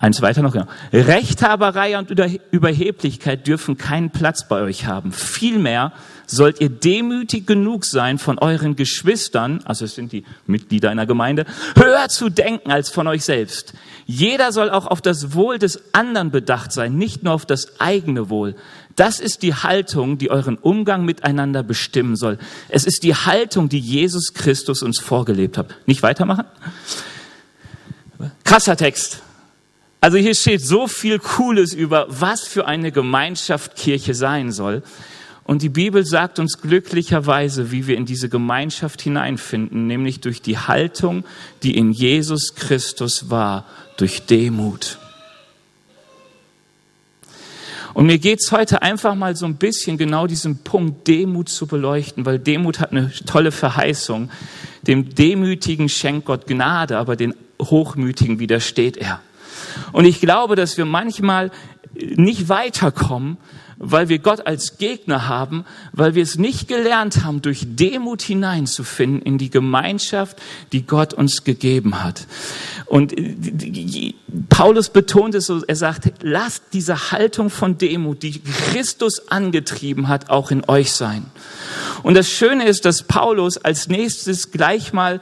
Eins 0.03 0.21
weiter 0.21 0.41
noch. 0.41 0.51
Genau. 0.51 0.65
Rechthaberei 0.91 1.97
und 1.97 2.09
Überheblichkeit 2.51 3.47
dürfen 3.47 3.77
keinen 3.77 4.09
Platz 4.09 4.49
bei 4.49 4.61
euch 4.61 4.85
haben. 4.85 5.13
Vielmehr 5.13 5.93
sollt 6.27 6.59
ihr 6.59 6.67
demütig 6.67 7.47
genug 7.47 7.85
sein, 7.85 8.17
von 8.17 8.37
euren 8.37 8.75
Geschwistern, 8.75 9.61
also 9.63 9.85
es 9.85 9.95
sind 9.95 10.11
die 10.11 10.25
Mitglieder 10.45 10.89
einer 10.89 11.05
Gemeinde, 11.05 11.45
höher 11.77 12.09
zu 12.09 12.29
denken 12.29 12.69
als 12.69 12.89
von 12.89 13.07
euch 13.07 13.23
selbst. 13.23 13.75
Jeder 14.05 14.51
soll 14.51 14.71
auch 14.71 14.87
auf 14.87 14.99
das 14.99 15.35
Wohl 15.35 15.57
des 15.57 15.81
anderen 15.93 16.31
bedacht 16.31 16.73
sein, 16.73 16.97
nicht 16.97 17.23
nur 17.23 17.33
auf 17.33 17.45
das 17.45 17.79
eigene 17.79 18.29
Wohl. 18.29 18.57
Das 18.97 19.21
ist 19.21 19.41
die 19.41 19.55
Haltung, 19.55 20.17
die 20.17 20.29
euren 20.29 20.57
Umgang 20.57 21.05
miteinander 21.05 21.63
bestimmen 21.63 22.17
soll. 22.17 22.39
Es 22.67 22.83
ist 22.83 23.03
die 23.03 23.15
Haltung, 23.15 23.69
die 23.69 23.79
Jesus 23.79 24.33
Christus 24.33 24.83
uns 24.83 24.99
vorgelebt 24.99 25.57
hat. 25.57 25.73
Nicht 25.85 26.03
weitermachen? 26.03 26.43
Krasser 28.43 28.75
Text. 28.75 29.22
Also 30.03 30.17
hier 30.17 30.35
steht 30.35 30.59
so 30.59 30.89
viel 30.89 31.17
Cooles 31.17 31.73
über, 31.73 32.07
was 32.09 32.45
für 32.45 32.67
eine 32.67 32.91
Gemeinschaft 32.91 33.77
Kirche 33.77 34.13
sein 34.13 34.51
soll. 34.51 34.83
Und 35.45 35.61
die 35.61 35.69
Bibel 35.69 36.05
sagt 36.05 36.39
uns 36.39 36.59
glücklicherweise, 36.59 37.71
wie 37.71 37.87
wir 37.87 37.95
in 37.95 38.05
diese 38.05 38.27
Gemeinschaft 38.27 39.01
hineinfinden, 39.01 39.87
nämlich 39.87 40.19
durch 40.19 40.41
die 40.41 40.57
Haltung, 40.57 41.23
die 41.63 41.77
in 41.77 41.93
Jesus 41.93 42.53
Christus 42.55 43.29
war, 43.29 43.65
durch 43.95 44.25
Demut. 44.25 44.97
Und 47.93 48.05
mir 48.05 48.19
geht's 48.19 48.51
heute 48.51 48.81
einfach 48.81 49.15
mal 49.15 49.37
so 49.37 49.45
ein 49.45 49.55
bisschen 49.55 49.97
genau 49.97 50.27
diesen 50.27 50.65
Punkt 50.65 51.07
Demut 51.07 51.47
zu 51.47 51.65
beleuchten, 51.65 52.25
weil 52.25 52.39
Demut 52.39 52.81
hat 52.81 52.91
eine 52.91 53.09
tolle 53.25 53.53
Verheißung. 53.53 54.29
Dem 54.85 55.15
Demütigen 55.15 55.87
schenkt 55.87 56.25
Gott 56.25 56.45
Gnade, 56.45 56.97
aber 56.97 57.15
den 57.15 57.33
Hochmütigen 57.61 58.39
widersteht 58.39 58.97
er. 58.97 59.21
Und 59.91 60.05
ich 60.05 60.19
glaube, 60.19 60.55
dass 60.55 60.77
wir 60.77 60.85
manchmal 60.85 61.51
nicht 61.93 62.49
weiterkommen, 62.49 63.37
weil 63.77 64.09
wir 64.09 64.19
Gott 64.19 64.47
als 64.47 64.77
Gegner 64.77 65.27
haben, 65.27 65.65
weil 65.91 66.15
wir 66.15 66.23
es 66.23 66.37
nicht 66.37 66.67
gelernt 66.67 67.23
haben, 67.23 67.41
durch 67.41 67.65
Demut 67.67 68.21
hineinzufinden 68.21 69.21
in 69.21 69.37
die 69.37 69.49
Gemeinschaft, 69.49 70.41
die 70.71 70.85
Gott 70.85 71.13
uns 71.13 71.43
gegeben 71.43 72.03
hat. 72.03 72.27
Und 72.85 73.13
Paulus 74.49 74.89
betont 74.89 75.35
es 75.35 75.47
so, 75.47 75.63
er 75.65 75.75
sagt, 75.75 76.11
lasst 76.21 76.63
diese 76.73 77.11
Haltung 77.11 77.49
von 77.49 77.77
Demut, 77.77 78.23
die 78.23 78.41
Christus 78.41 79.27
angetrieben 79.29 80.07
hat, 80.07 80.29
auch 80.29 80.51
in 80.51 80.63
euch 80.67 80.91
sein. 80.91 81.25
Und 82.03 82.15
das 82.15 82.29
Schöne 82.29 82.65
ist, 82.65 82.85
dass 82.85 83.03
Paulus 83.03 83.57
als 83.57 83.87
nächstes 83.87 84.51
gleich 84.51 84.93
mal 84.93 85.21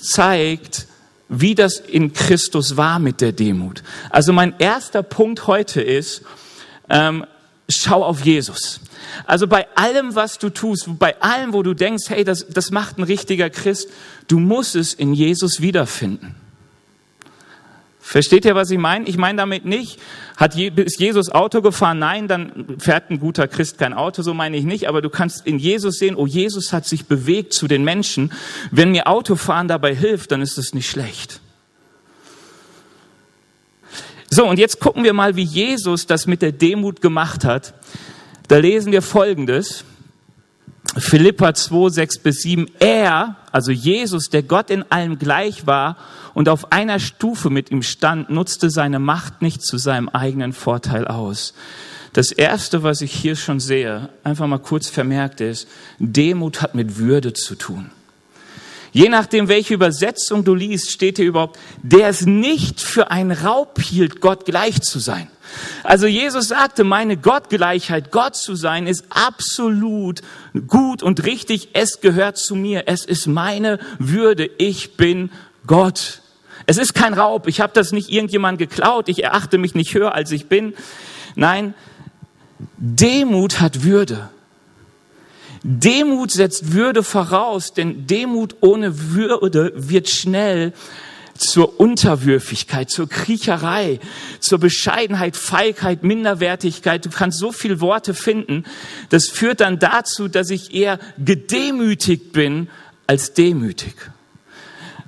zeigt, 0.00 0.86
wie 1.28 1.54
das 1.54 1.78
in 1.78 2.12
Christus 2.12 2.76
war 2.76 2.98
mit 2.98 3.20
der 3.20 3.32
Demut. 3.32 3.82
Also 4.10 4.32
mein 4.32 4.54
erster 4.58 5.02
Punkt 5.02 5.46
heute 5.46 5.82
ist, 5.82 6.22
ähm, 6.88 7.24
schau 7.68 8.04
auf 8.04 8.24
Jesus. 8.24 8.80
Also 9.26 9.46
bei 9.46 9.66
allem, 9.74 10.14
was 10.14 10.38
du 10.38 10.50
tust, 10.50 10.86
bei 10.98 11.20
allem, 11.20 11.52
wo 11.52 11.62
du 11.62 11.74
denkst, 11.74 12.04
hey, 12.08 12.24
das, 12.24 12.46
das 12.48 12.70
macht 12.70 12.98
ein 12.98 13.02
richtiger 13.02 13.50
Christ, 13.50 13.88
du 14.26 14.38
musst 14.38 14.74
es 14.74 14.94
in 14.94 15.12
Jesus 15.12 15.60
wiederfinden. 15.60 16.34
Versteht 18.08 18.46
ihr, 18.46 18.54
was 18.54 18.70
ich 18.70 18.78
meine? 18.78 19.06
Ich 19.06 19.18
meine 19.18 19.36
damit 19.36 19.66
nicht, 19.66 20.00
hat 20.38 20.56
ist 20.56 20.98
Jesus 20.98 21.30
Auto 21.30 21.60
gefahren? 21.60 21.98
Nein, 21.98 22.26
dann 22.26 22.78
fährt 22.78 23.10
ein 23.10 23.20
guter 23.20 23.46
Christ 23.46 23.76
kein 23.76 23.92
Auto, 23.92 24.22
so 24.22 24.32
meine 24.32 24.56
ich 24.56 24.64
nicht. 24.64 24.88
Aber 24.88 25.02
du 25.02 25.10
kannst 25.10 25.46
in 25.46 25.58
Jesus 25.58 25.98
sehen, 25.98 26.16
oh, 26.16 26.26
Jesus 26.26 26.72
hat 26.72 26.86
sich 26.86 27.04
bewegt 27.04 27.52
zu 27.52 27.68
den 27.68 27.84
Menschen. 27.84 28.32
Wenn 28.70 28.92
mir 28.92 29.08
Autofahren 29.08 29.68
dabei 29.68 29.94
hilft, 29.94 30.32
dann 30.32 30.40
ist 30.40 30.56
es 30.56 30.72
nicht 30.72 30.88
schlecht. 30.88 31.40
So, 34.30 34.46
und 34.46 34.58
jetzt 34.58 34.80
gucken 34.80 35.04
wir 35.04 35.12
mal, 35.12 35.36
wie 35.36 35.42
Jesus 35.42 36.06
das 36.06 36.26
mit 36.26 36.40
der 36.40 36.52
Demut 36.52 37.02
gemacht 37.02 37.44
hat. 37.44 37.74
Da 38.48 38.56
lesen 38.56 38.90
wir 38.90 39.02
Folgendes. 39.02 39.84
Philippa 40.96 41.54
2, 41.54 41.90
6 41.90 42.18
bis 42.20 42.42
7. 42.42 42.66
Er, 42.80 43.36
also 43.52 43.70
Jesus, 43.70 44.30
der 44.30 44.42
Gott 44.42 44.70
in 44.70 44.90
allem 44.90 45.18
gleich 45.18 45.66
war 45.66 45.96
und 46.34 46.48
auf 46.48 46.72
einer 46.72 46.98
Stufe 46.98 47.50
mit 47.50 47.70
ihm 47.70 47.82
stand, 47.82 48.30
nutzte 48.30 48.70
seine 48.70 48.98
Macht 48.98 49.42
nicht 49.42 49.62
zu 49.62 49.76
seinem 49.76 50.08
eigenen 50.08 50.52
Vorteil 50.52 51.06
aus. 51.06 51.54
Das 52.14 52.32
erste, 52.32 52.82
was 52.82 53.00
ich 53.00 53.12
hier 53.12 53.36
schon 53.36 53.60
sehe, 53.60 54.08
einfach 54.24 54.46
mal 54.46 54.58
kurz 54.58 54.88
vermerkt 54.88 55.40
ist, 55.40 55.68
Demut 55.98 56.62
hat 56.62 56.74
mit 56.74 56.96
Würde 56.96 57.32
zu 57.32 57.54
tun. 57.54 57.90
Je 58.92 59.08
nachdem, 59.08 59.48
welche 59.48 59.74
Übersetzung 59.74 60.44
du 60.44 60.54
liest, 60.54 60.90
steht 60.90 61.18
hier 61.18 61.26
überhaupt, 61.26 61.58
der 61.82 62.08
es 62.08 62.26
nicht 62.26 62.80
für 62.80 63.10
ein 63.10 63.30
Raub 63.32 63.80
hielt, 63.80 64.20
Gott 64.20 64.44
gleich 64.44 64.80
zu 64.80 64.98
sein. 64.98 65.28
Also 65.82 66.06
Jesus 66.06 66.48
sagte, 66.48 66.84
meine 66.84 67.16
Gottgleichheit, 67.16 68.10
Gott 68.10 68.36
zu 68.36 68.54
sein, 68.54 68.86
ist 68.86 69.04
absolut 69.10 70.20
gut 70.66 71.02
und 71.02 71.24
richtig. 71.24 71.70
Es 71.72 72.00
gehört 72.00 72.36
zu 72.36 72.54
mir. 72.54 72.84
Es 72.86 73.04
ist 73.04 73.26
meine 73.26 73.78
Würde. 73.98 74.50
Ich 74.58 74.96
bin 74.96 75.30
Gott. 75.66 76.22
Es 76.66 76.76
ist 76.76 76.94
kein 76.94 77.14
Raub. 77.14 77.46
Ich 77.46 77.60
habe 77.60 77.72
das 77.72 77.92
nicht 77.92 78.10
irgendjemand 78.10 78.58
geklaut. 78.58 79.08
Ich 79.08 79.24
erachte 79.24 79.58
mich 79.58 79.74
nicht 79.74 79.94
höher, 79.94 80.14
als 80.14 80.30
ich 80.32 80.46
bin. 80.46 80.74
Nein, 81.34 81.74
Demut 82.76 83.60
hat 83.60 83.84
Würde. 83.84 84.28
Demut 85.62 86.30
setzt 86.30 86.72
Würde 86.72 87.02
voraus, 87.02 87.72
denn 87.72 88.06
Demut 88.06 88.56
ohne 88.60 89.12
Würde 89.12 89.72
wird 89.76 90.08
schnell 90.08 90.72
zur 91.38 91.78
Unterwürfigkeit, 91.80 92.90
zur 92.90 93.08
Kriecherei, 93.08 94.00
zur 94.40 94.58
Bescheidenheit, 94.58 95.36
Feigheit, 95.36 96.02
Minderwertigkeit. 96.02 97.04
Du 97.04 97.10
kannst 97.10 97.38
so 97.38 97.52
viele 97.52 97.80
Worte 97.80 98.12
finden. 98.12 98.64
Das 99.08 99.28
führt 99.28 99.60
dann 99.60 99.78
dazu, 99.78 100.28
dass 100.28 100.50
ich 100.50 100.74
eher 100.74 100.98
gedemütigt 101.18 102.32
bin 102.32 102.68
als 103.06 103.34
demütig. 103.34 103.94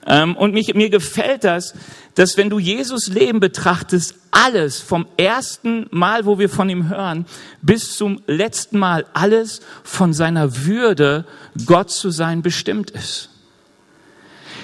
Ähm, 0.07 0.37
und 0.37 0.55
mich, 0.55 0.75
mir 0.75 0.91
gefällt 0.91 1.45
das, 1.45 1.75
dass 2.15 2.37
wenn 2.37 2.51
du 2.51 2.59
Jesus 2.59 3.09
Leben 3.09 3.41
betrachtest, 3.41 4.15
alles 4.31 4.81
vom 4.81 5.07
ersten 5.17 5.87
Mal, 5.91 6.27
wo 6.27 6.39
wir 6.39 6.49
von 6.49 6.69
ihm 6.69 6.89
hören, 6.89 7.27
bis 7.63 7.97
zum 7.97 8.21
letzten 8.27 8.79
Mal, 8.79 9.07
alles 9.13 9.61
von 9.85 10.13
seiner 10.13 10.65
Würde, 10.65 11.27
Gott 11.67 11.91
zu 11.91 12.11
sein, 12.11 12.43
bestimmt 12.43 12.91
ist. 12.91 13.31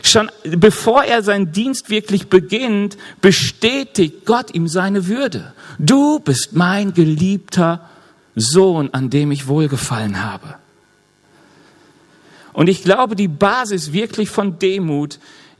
Schon 0.02 0.31
bevor 0.45 1.02
er 1.02 1.23
seinen 1.23 1.50
Dienst 1.50 1.90
wirklich 1.90 2.28
beginnt, 2.28 2.97
bestätigt 3.21 4.25
Gott 4.25 4.55
ihm 4.55 4.69
seine 4.69 5.09
Würde. 5.09 5.52
Du 5.78 6.21
bist 6.21 6.52
mein 6.52 6.95
geliebter 6.95 7.88
Sohn, 8.37 8.90
an 8.93 9.11
dem 9.11 9.33
ich 9.33 9.49
wohlgefallen 9.49 10.23
habe. 10.23 10.57
Und 12.56 12.68
ich 12.68 12.82
glaube, 12.82 13.16
die 13.16 13.28
Basis 13.28 13.92
wirklich 13.92 14.30
von 14.30 14.58
Demut 14.58 15.18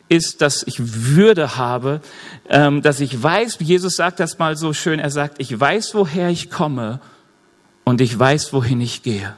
ist, 0.09 0.41
dass 0.41 0.63
ich 0.63 0.77
Würde 0.79 1.59
habe, 1.59 2.01
ähm, 2.49 2.81
dass 2.81 3.01
ich 3.01 3.23
weiß, 3.23 3.59
Jesus 3.61 3.97
sagt 3.97 4.19
das 4.19 4.39
mal 4.39 4.57
so 4.57 4.73
schön, 4.73 4.99
er 4.99 5.11
sagt, 5.11 5.39
ich 5.39 5.61
weiß, 5.61 5.95
woher 5.95 6.31
ich 6.31 6.49
komme 6.49 7.01
und 7.85 8.01
ich 8.01 8.19
weiß, 8.19 8.55
wohin 8.55 8.81
ich 8.81 9.03
gehe. 9.03 9.37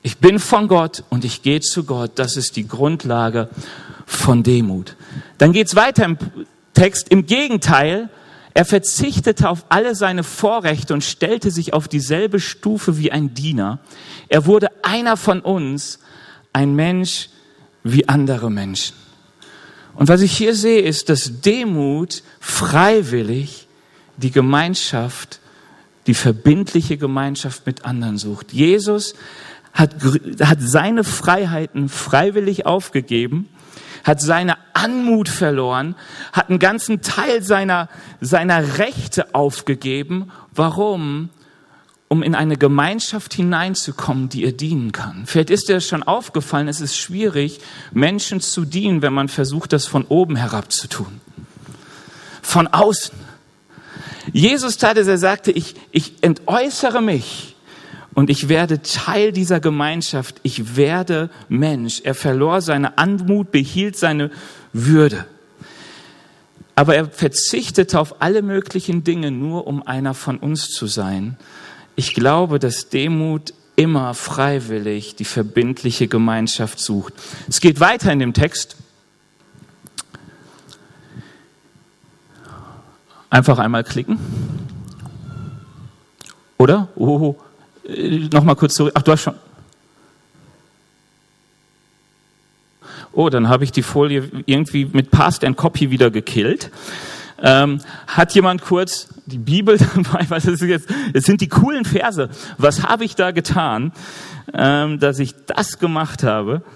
Ich 0.00 0.18
bin 0.18 0.38
von 0.38 0.68
Gott 0.68 1.04
und 1.10 1.26
ich 1.26 1.42
gehe 1.42 1.60
zu 1.60 1.84
Gott. 1.84 2.12
Das 2.14 2.38
ist 2.38 2.56
die 2.56 2.66
Grundlage 2.66 3.50
von 4.06 4.42
Demut. 4.42 4.96
Dann 5.36 5.52
geht's 5.52 5.76
weiter 5.76 6.06
im 6.06 6.16
Text. 6.72 7.10
Im 7.10 7.26
Gegenteil, 7.26 8.08
er 8.54 8.64
verzichtete 8.64 9.50
auf 9.50 9.66
alle 9.68 9.94
seine 9.94 10.24
Vorrechte 10.24 10.94
und 10.94 11.04
stellte 11.04 11.50
sich 11.50 11.74
auf 11.74 11.88
dieselbe 11.88 12.40
Stufe 12.40 12.96
wie 12.96 13.12
ein 13.12 13.34
Diener. 13.34 13.80
Er 14.30 14.46
wurde 14.46 14.68
einer 14.82 15.18
von 15.18 15.40
uns, 15.40 15.98
ein 16.52 16.74
Mensch 16.74 17.28
wie 17.82 18.08
andere 18.08 18.50
Menschen. 18.50 18.96
Und 19.94 20.08
was 20.08 20.22
ich 20.22 20.36
hier 20.36 20.54
sehe, 20.54 20.80
ist, 20.80 21.08
dass 21.08 21.40
Demut 21.40 22.22
freiwillig 22.40 23.68
die 24.16 24.30
Gemeinschaft, 24.30 25.40
die 26.06 26.14
verbindliche 26.14 26.96
Gemeinschaft 26.96 27.66
mit 27.66 27.84
anderen 27.84 28.18
sucht. 28.18 28.52
Jesus 28.52 29.14
hat, 29.72 29.94
hat 30.40 30.58
seine 30.60 31.04
Freiheiten 31.04 31.88
freiwillig 31.88 32.66
aufgegeben, 32.66 33.48
hat 34.04 34.20
seine 34.20 34.56
Anmut 34.74 35.28
verloren, 35.28 35.94
hat 36.32 36.50
einen 36.50 36.58
ganzen 36.58 37.02
Teil 37.02 37.42
seiner, 37.42 37.88
seiner 38.20 38.78
Rechte 38.78 39.34
aufgegeben. 39.34 40.30
Warum? 40.54 41.30
Um 42.12 42.22
in 42.22 42.34
eine 42.34 42.58
Gemeinschaft 42.58 43.32
hineinzukommen, 43.32 44.28
die 44.28 44.42
ihr 44.42 44.54
dienen 44.54 44.92
kann. 44.92 45.22
Vielleicht 45.24 45.48
ist 45.48 45.70
dir 45.70 45.80
schon 45.80 46.02
aufgefallen, 46.02 46.68
es 46.68 46.82
ist 46.82 46.94
schwierig, 46.94 47.60
Menschen 47.90 48.42
zu 48.42 48.66
dienen, 48.66 49.00
wenn 49.00 49.14
man 49.14 49.28
versucht, 49.28 49.72
das 49.72 49.86
von 49.86 50.04
oben 50.04 50.36
herab 50.36 50.70
zu 50.70 50.88
tun. 50.88 51.22
Von 52.42 52.66
außen. 52.66 53.18
Jesus 54.30 54.76
tat 54.76 54.98
es, 54.98 55.06
er 55.06 55.16
sagte, 55.16 55.52
ich, 55.52 55.74
ich 55.90 56.22
entäußere 56.22 57.00
mich 57.00 57.56
und 58.12 58.28
ich 58.28 58.50
werde 58.50 58.82
Teil 58.82 59.32
dieser 59.32 59.60
Gemeinschaft. 59.60 60.38
Ich 60.42 60.76
werde 60.76 61.30
Mensch. 61.48 62.02
Er 62.04 62.14
verlor 62.14 62.60
seine 62.60 62.98
Anmut, 62.98 63.52
behielt 63.52 63.96
seine 63.96 64.30
Würde. 64.74 65.24
Aber 66.74 66.94
er 66.94 67.06
verzichtete 67.06 67.98
auf 67.98 68.20
alle 68.20 68.42
möglichen 68.42 69.02
Dinge, 69.02 69.30
nur 69.30 69.66
um 69.66 69.86
einer 69.86 70.12
von 70.12 70.36
uns 70.36 70.68
zu 70.68 70.86
sein. 70.86 71.38
Ich 71.96 72.14
glaube, 72.14 72.58
dass 72.58 72.88
Demut 72.88 73.54
immer 73.76 74.14
freiwillig 74.14 75.16
die 75.16 75.24
verbindliche 75.24 76.08
Gemeinschaft 76.08 76.78
sucht. 76.78 77.14
Es 77.48 77.60
geht 77.60 77.80
weiter 77.80 78.12
in 78.12 78.18
dem 78.18 78.32
Text. 78.32 78.76
Einfach 83.30 83.58
einmal 83.58 83.84
klicken. 83.84 84.18
Oder? 86.58 86.88
Oh, 86.96 87.36
Nochmal 87.84 88.56
kurz 88.56 88.74
zurück. 88.74 88.92
Ach, 88.94 89.02
du 89.02 89.12
hast 89.12 89.22
schon. 89.22 89.34
Oh, 93.12 93.28
dann 93.28 93.48
habe 93.48 93.64
ich 93.64 93.72
die 93.72 93.82
Folie 93.82 94.30
irgendwie 94.46 94.86
mit 94.86 95.10
Past 95.10 95.44
and 95.44 95.56
Copy 95.56 95.90
wieder 95.90 96.10
gekillt. 96.10 96.70
Ähm, 97.42 97.80
hat 98.06 98.34
jemand 98.34 98.62
kurz 98.62 99.08
die 99.26 99.38
Bibel 99.38 99.76
dabei? 99.94 100.24
Was 100.28 100.44
ist 100.44 100.62
jetzt? 100.62 100.88
Es 101.12 101.24
sind 101.24 101.40
die 101.40 101.48
coolen 101.48 101.84
Verse. 101.84 102.30
Was 102.56 102.84
habe 102.84 103.04
ich 103.04 103.16
da 103.16 103.32
getan, 103.32 103.92
ähm, 104.54 105.00
dass 105.00 105.18
ich 105.18 105.34
das 105.46 105.78
gemacht 105.78 106.22
habe? 106.22 106.62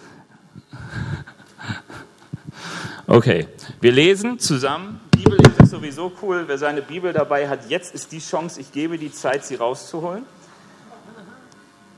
Okay, 3.09 3.47
wir 3.81 3.93
lesen 3.93 4.41
zusammen. 4.41 5.01
Bibel 5.13 5.39
ist 5.39 5.71
sowieso 5.71 6.11
cool. 6.23 6.43
Wer 6.49 6.59
seine 6.59 6.83
Bibel 6.83 7.13
dabei 7.13 7.49
hat, 7.49 7.71
jetzt 7.71 7.95
ist 7.95 8.11
die 8.11 8.19
Chance. 8.19 8.61
Ich 8.61 8.73
gebe 8.73 8.99
die 8.99 9.13
Zeit, 9.13 9.45
sie 9.45 9.55
rauszuholen. 9.55 10.25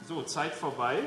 So, 0.07 0.21
Zeit 0.21 0.53
vorbei. 0.53 0.99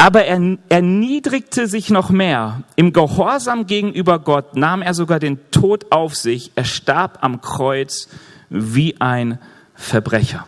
Aber 0.00 0.24
er 0.24 0.56
erniedrigte 0.68 1.66
sich 1.66 1.90
noch 1.90 2.10
mehr. 2.10 2.62
Im 2.76 2.92
Gehorsam 2.92 3.66
gegenüber 3.66 4.20
Gott 4.20 4.56
nahm 4.56 4.80
er 4.80 4.94
sogar 4.94 5.18
den 5.18 5.38
Tod 5.50 5.90
auf 5.90 6.14
sich. 6.14 6.52
Er 6.54 6.64
starb 6.64 7.18
am 7.20 7.40
Kreuz 7.40 8.08
wie 8.48 9.00
ein 9.00 9.38
Verbrecher. 9.74 10.46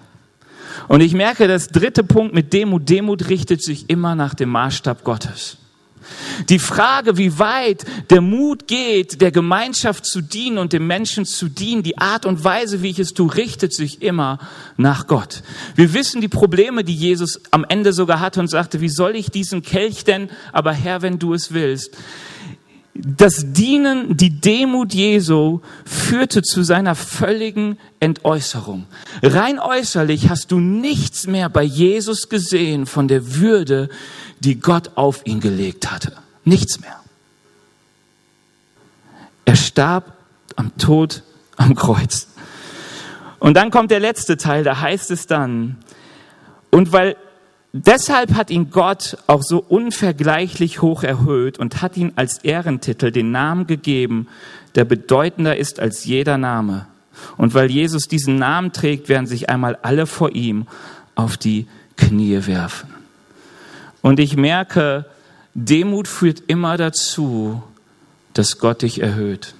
Und 0.87 1.01
ich 1.01 1.15
merke, 1.15 1.49
das 1.49 1.67
dritte 1.67 2.05
Punkt 2.05 2.33
mit 2.33 2.53
Demut, 2.53 2.89
Demut 2.89 3.29
richtet 3.29 3.61
sich 3.63 3.91
immer 3.91 4.15
nach 4.15 4.35
dem 4.35 4.51
Maßstab 4.51 5.03
Gottes. 5.03 5.60
Die 6.49 6.59
Frage, 6.59 7.17
wie 7.17 7.39
weit 7.39 7.85
der 8.11 8.21
Mut 8.21 8.67
geht, 8.67 9.21
der 9.21 9.31
Gemeinschaft 9.31 10.07
zu 10.07 10.21
dienen 10.21 10.59
und 10.59 10.73
dem 10.73 10.87
Menschen 10.87 11.25
zu 11.25 11.49
dienen, 11.49 11.83
die 11.83 11.99
Art 11.99 12.27
und 12.27 12.45
Weise, 12.45 12.83
wie 12.83 12.91
ich 12.91 12.99
es 12.99 13.15
tue, 13.15 13.35
richtet 13.35 13.75
sich 13.75 14.03
immer 14.03 14.39
nach 14.77 15.07
Gott. 15.07 15.43
Wir 15.75 15.95
wissen 15.95 16.21
die 16.21 16.29
Probleme, 16.29 16.85
die 16.85 16.95
Jesus 16.95 17.41
am 17.51 17.65
Ende 17.69 17.93
sogar 17.93 18.21
hatte 18.21 18.41
und 18.41 18.49
sagte, 18.49 18.81
wie 18.81 18.89
soll 18.89 19.17
ich 19.17 19.31
diesen 19.31 19.63
Kelch 19.63 20.05
denn, 20.05 20.31
aber 20.53 20.73
Herr, 20.73 21.03
wenn 21.03 21.19
du 21.19 21.35
es 21.35 21.53
willst. 21.53 21.97
das 22.95 23.53
Dienen, 23.53 24.17
die 24.17 24.41
Demut 24.41 24.93
Jesu 24.93 25.61
führte 25.85 26.43
zu 26.43 26.63
seiner 26.63 26.95
völligen 26.95 27.79
Entäußerung. 28.01 28.87
Rein 29.23 29.59
äußerlich 29.59 30.29
hast 30.29 30.51
du 30.51 30.59
nichts 30.59 31.27
mehr 31.27 31.49
bei 31.49 31.63
Jesus 31.63 32.29
gesehen 32.29 32.87
von 32.87 33.09
der 33.09 33.37
Würde, 33.37 33.89
die 34.41 34.59
Gott 34.61 34.93
auf 34.97 35.25
ihn 35.27 35.41
gelegt 35.41 35.91
hatte. 35.91 36.13
Nichts 36.45 36.81
mehr. 36.81 37.01
Er 39.45 39.57
starb 39.57 40.17
am 40.57 40.77
Tod 40.77 41.23
am 41.57 41.75
Kreuz. 41.75 42.29
Und 43.39 43.55
dann 43.55 43.71
kommt 43.71 43.91
der 43.91 44.01
letzte 44.01 44.37
Teil, 44.37 44.65
da 44.65 44.81
heißt 44.81 45.11
es 45.11 45.27
dann, 45.27 45.79
und 46.71 46.93
weil 46.93 47.17
Deshalb 47.73 48.35
hat 48.35 48.51
ihn 48.51 48.71
Gott 48.71 49.17
auch 49.29 49.43
so 49.45 49.59
unvergleichlich 49.61 50.83
hoch 50.83 51.05
erhöht 51.05 51.59
und 51.59 51.83
hat 51.83 51.97
ihn 51.97 52.13
als 52.17 52.39
Ehrentitel 52.39 53.13
den 53.13 53.31
Namen 53.31 53.69
gegeben, 53.69 54.27
der 54.75 54.85
bedeutender 54.85 55.57
ist 55.57 55.79
als 55.79 56.05
jeder 56.05 56.37
Name. 56.37 56.87
Und 57.37 57.55
weil 57.55 57.71
Jesus 57.71 58.09
diesen 58.09 58.37
Namen 58.37 58.73
trägt, 58.73 59.09
werden 59.09 59.27
sich 59.27 59.51
einmal 59.51 59.77
alle 59.83 60.07
vor 60.07 60.35
ihm 60.35 60.67
auf 61.15 61.37
die 61.37 61.69
Knie 61.97 62.45
werfen. 62.47 62.90
Und 64.03 64.21
ich 64.21 64.37
merke, 64.37 65.05
Demut 65.55 66.09
führt 66.09 66.43
immer 66.47 66.77
dazu, 66.77 67.63
dass 68.33 68.59
Gott 68.59 68.83
dich 68.83 69.01
erhöht. 69.01 69.55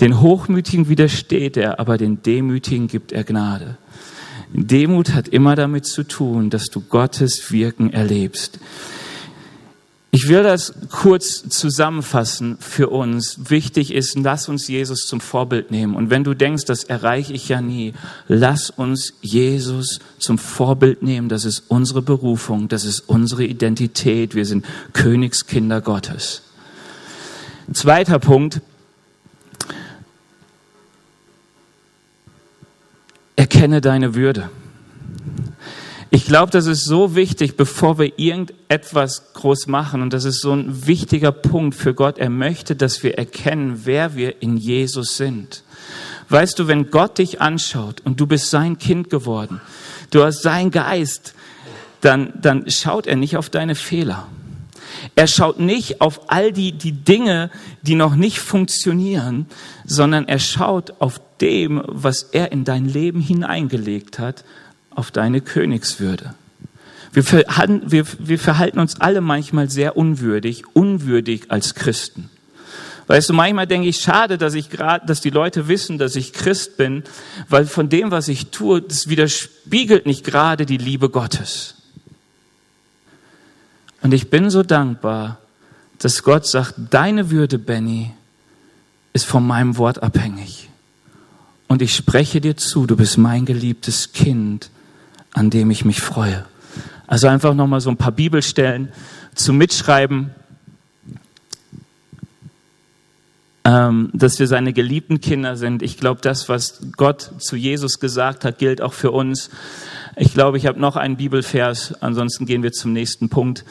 Den 0.00 0.20
Hochmütigen 0.20 0.88
widersteht 0.88 1.56
er, 1.56 1.80
aber 1.80 1.96
den 1.96 2.22
Demütigen 2.22 2.86
gibt 2.88 3.12
er 3.12 3.24
Gnade. 3.24 3.78
Demut 4.52 5.14
hat 5.14 5.28
immer 5.28 5.56
damit 5.56 5.86
zu 5.86 6.02
tun, 6.02 6.50
dass 6.50 6.66
du 6.66 6.80
Gottes 6.80 7.50
Wirken 7.50 7.92
erlebst. 7.92 8.58
Ich 10.10 10.28
will 10.28 10.42
das 10.42 10.72
kurz 10.90 11.46
zusammenfassen 11.48 12.56
für 12.58 12.88
uns. 12.88 13.50
Wichtig 13.50 13.92
ist, 13.92 14.16
lass 14.16 14.48
uns 14.48 14.66
Jesus 14.66 15.06
zum 15.06 15.20
Vorbild 15.20 15.70
nehmen. 15.70 15.94
Und 15.94 16.08
wenn 16.08 16.24
du 16.24 16.32
denkst, 16.32 16.64
das 16.64 16.84
erreiche 16.84 17.34
ich 17.34 17.48
ja 17.48 17.60
nie, 17.60 17.92
lass 18.26 18.70
uns 18.70 19.12
Jesus 19.20 20.00
zum 20.18 20.38
Vorbild 20.38 21.02
nehmen. 21.02 21.28
Das 21.28 21.44
ist 21.44 21.64
unsere 21.68 22.00
Berufung, 22.00 22.68
das 22.68 22.84
ist 22.84 23.00
unsere 23.00 23.44
Identität. 23.44 24.34
Wir 24.34 24.46
sind 24.46 24.64
Königskinder 24.94 25.82
Gottes. 25.82 26.42
Zweiter 27.72 28.18
Punkt, 28.18 28.62
Erkenne 33.36 33.82
deine 33.82 34.14
Würde. 34.14 34.48
Ich 36.16 36.24
glaube, 36.24 36.50
das 36.50 36.64
ist 36.64 36.86
so 36.86 37.14
wichtig, 37.14 37.58
bevor 37.58 37.98
wir 37.98 38.18
irgendetwas 38.18 39.34
groß 39.34 39.66
machen. 39.66 40.00
Und 40.00 40.14
das 40.14 40.24
ist 40.24 40.40
so 40.40 40.50
ein 40.50 40.86
wichtiger 40.86 41.30
Punkt 41.30 41.74
für 41.74 41.92
Gott. 41.92 42.16
Er 42.16 42.30
möchte, 42.30 42.74
dass 42.74 43.02
wir 43.02 43.18
erkennen, 43.18 43.82
wer 43.84 44.16
wir 44.16 44.40
in 44.40 44.56
Jesus 44.56 45.18
sind. 45.18 45.62
Weißt 46.30 46.58
du, 46.58 46.68
wenn 46.68 46.90
Gott 46.90 47.18
dich 47.18 47.42
anschaut 47.42 48.00
und 48.02 48.18
du 48.18 48.26
bist 48.26 48.48
sein 48.48 48.78
Kind 48.78 49.10
geworden, 49.10 49.60
du 50.10 50.24
hast 50.24 50.40
sein 50.40 50.70
Geist, 50.70 51.34
dann, 52.00 52.32
dann 52.40 52.70
schaut 52.70 53.06
er 53.06 53.16
nicht 53.16 53.36
auf 53.36 53.50
deine 53.50 53.74
Fehler. 53.74 54.26
Er 55.16 55.26
schaut 55.26 55.60
nicht 55.60 56.00
auf 56.00 56.30
all 56.30 56.50
die, 56.50 56.72
die 56.72 56.92
Dinge, 56.92 57.50
die 57.82 57.94
noch 57.94 58.14
nicht 58.14 58.38
funktionieren, 58.38 59.44
sondern 59.84 60.26
er 60.28 60.38
schaut 60.38 60.94
auf 60.98 61.20
dem, 61.42 61.82
was 61.86 62.22
er 62.22 62.52
in 62.52 62.64
dein 62.64 62.86
Leben 62.86 63.20
hineingelegt 63.20 64.18
hat, 64.18 64.44
auf 64.96 65.10
deine 65.10 65.40
Königswürde. 65.40 66.34
Wir 67.12 67.24
verhalten, 67.24 67.82
wir, 67.90 68.04
wir 68.18 68.38
verhalten 68.38 68.78
uns 68.78 69.00
alle 69.00 69.20
manchmal 69.20 69.70
sehr 69.70 69.96
unwürdig, 69.96 70.64
unwürdig 70.74 71.50
als 71.50 71.74
Christen. 71.74 72.28
Weißt 73.06 73.28
du, 73.28 73.34
manchmal 73.34 73.66
denke 73.66 73.88
ich, 73.88 73.98
schade, 73.98 74.36
dass 74.36 74.54
ich 74.54 74.68
gerade, 74.68 75.06
dass 75.06 75.20
die 75.20 75.30
Leute 75.30 75.68
wissen, 75.68 75.96
dass 75.96 76.16
ich 76.16 76.32
Christ 76.32 76.76
bin, 76.76 77.04
weil 77.48 77.66
von 77.66 77.88
dem, 77.88 78.10
was 78.10 78.26
ich 78.28 78.48
tue, 78.48 78.82
das 78.82 79.08
widerspiegelt 79.08 80.06
nicht 80.06 80.24
gerade 80.24 80.66
die 80.66 80.76
Liebe 80.76 81.08
Gottes. 81.08 81.76
Und 84.02 84.12
ich 84.12 84.28
bin 84.28 84.50
so 84.50 84.62
dankbar, 84.62 85.38
dass 85.98 86.22
Gott 86.22 86.46
sagt, 86.46 86.74
deine 86.90 87.30
Würde, 87.30 87.58
Benny, 87.58 88.12
ist 89.12 89.24
von 89.24 89.46
meinem 89.46 89.78
Wort 89.78 90.02
abhängig. 90.02 90.68
Und 91.68 91.80
ich 91.80 91.94
spreche 91.94 92.40
dir 92.40 92.56
zu, 92.56 92.86
du 92.86 92.96
bist 92.96 93.18
mein 93.18 93.46
geliebtes 93.46 94.12
Kind, 94.12 94.70
an 95.36 95.50
dem 95.50 95.70
ich 95.70 95.84
mich 95.84 96.00
freue. 96.00 96.46
Also 97.06 97.28
einfach 97.28 97.54
nochmal 97.54 97.82
so 97.82 97.90
ein 97.90 97.98
paar 97.98 98.10
Bibelstellen 98.10 98.90
zum 99.34 99.58
Mitschreiben, 99.58 100.30
ähm, 103.64 104.08
dass 104.14 104.38
wir 104.38 104.46
seine 104.46 104.72
geliebten 104.72 105.20
Kinder 105.20 105.56
sind. 105.56 105.82
Ich 105.82 105.98
glaube, 105.98 106.22
das, 106.22 106.48
was 106.48 106.80
Gott 106.96 107.32
zu 107.38 107.54
Jesus 107.54 108.00
gesagt 108.00 108.46
hat, 108.46 108.58
gilt 108.58 108.80
auch 108.80 108.94
für 108.94 109.10
uns. 109.10 109.50
Ich 110.16 110.32
glaube, 110.32 110.56
ich 110.56 110.64
habe 110.64 110.80
noch 110.80 110.96
einen 110.96 111.18
Bibelvers, 111.18 111.92
ansonsten 112.00 112.46
gehen 112.46 112.62
wir 112.62 112.72
zum 112.72 112.94
nächsten 112.94 113.28
Punkt. 113.28 113.66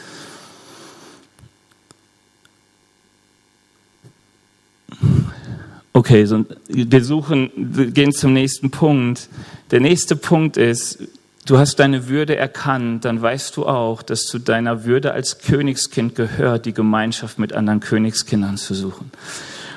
Okay, 5.93 6.25
so, 6.25 6.45
wir 6.67 7.03
suchen, 7.03 7.49
wir 7.55 7.87
gehen 7.87 8.13
zum 8.13 8.33
nächsten 8.33 8.69
Punkt. 8.69 9.29
Der 9.71 9.79
nächste 9.79 10.15
Punkt 10.15 10.57
ist, 10.57 10.99
du 11.45 11.57
hast 11.57 11.79
deine 11.79 12.07
Würde 12.07 12.35
erkannt, 12.35 13.05
dann 13.05 13.21
weißt 13.21 13.55
du 13.57 13.65
auch, 13.65 14.01
dass 14.01 14.23
zu 14.23 14.39
deiner 14.39 14.85
Würde 14.85 15.13
als 15.13 15.39
Königskind 15.39 16.15
gehört, 16.15 16.65
die 16.65 16.73
Gemeinschaft 16.73 17.39
mit 17.39 17.53
anderen 17.53 17.79
Königskindern 17.79 18.57
zu 18.57 18.73
suchen. 18.73 19.11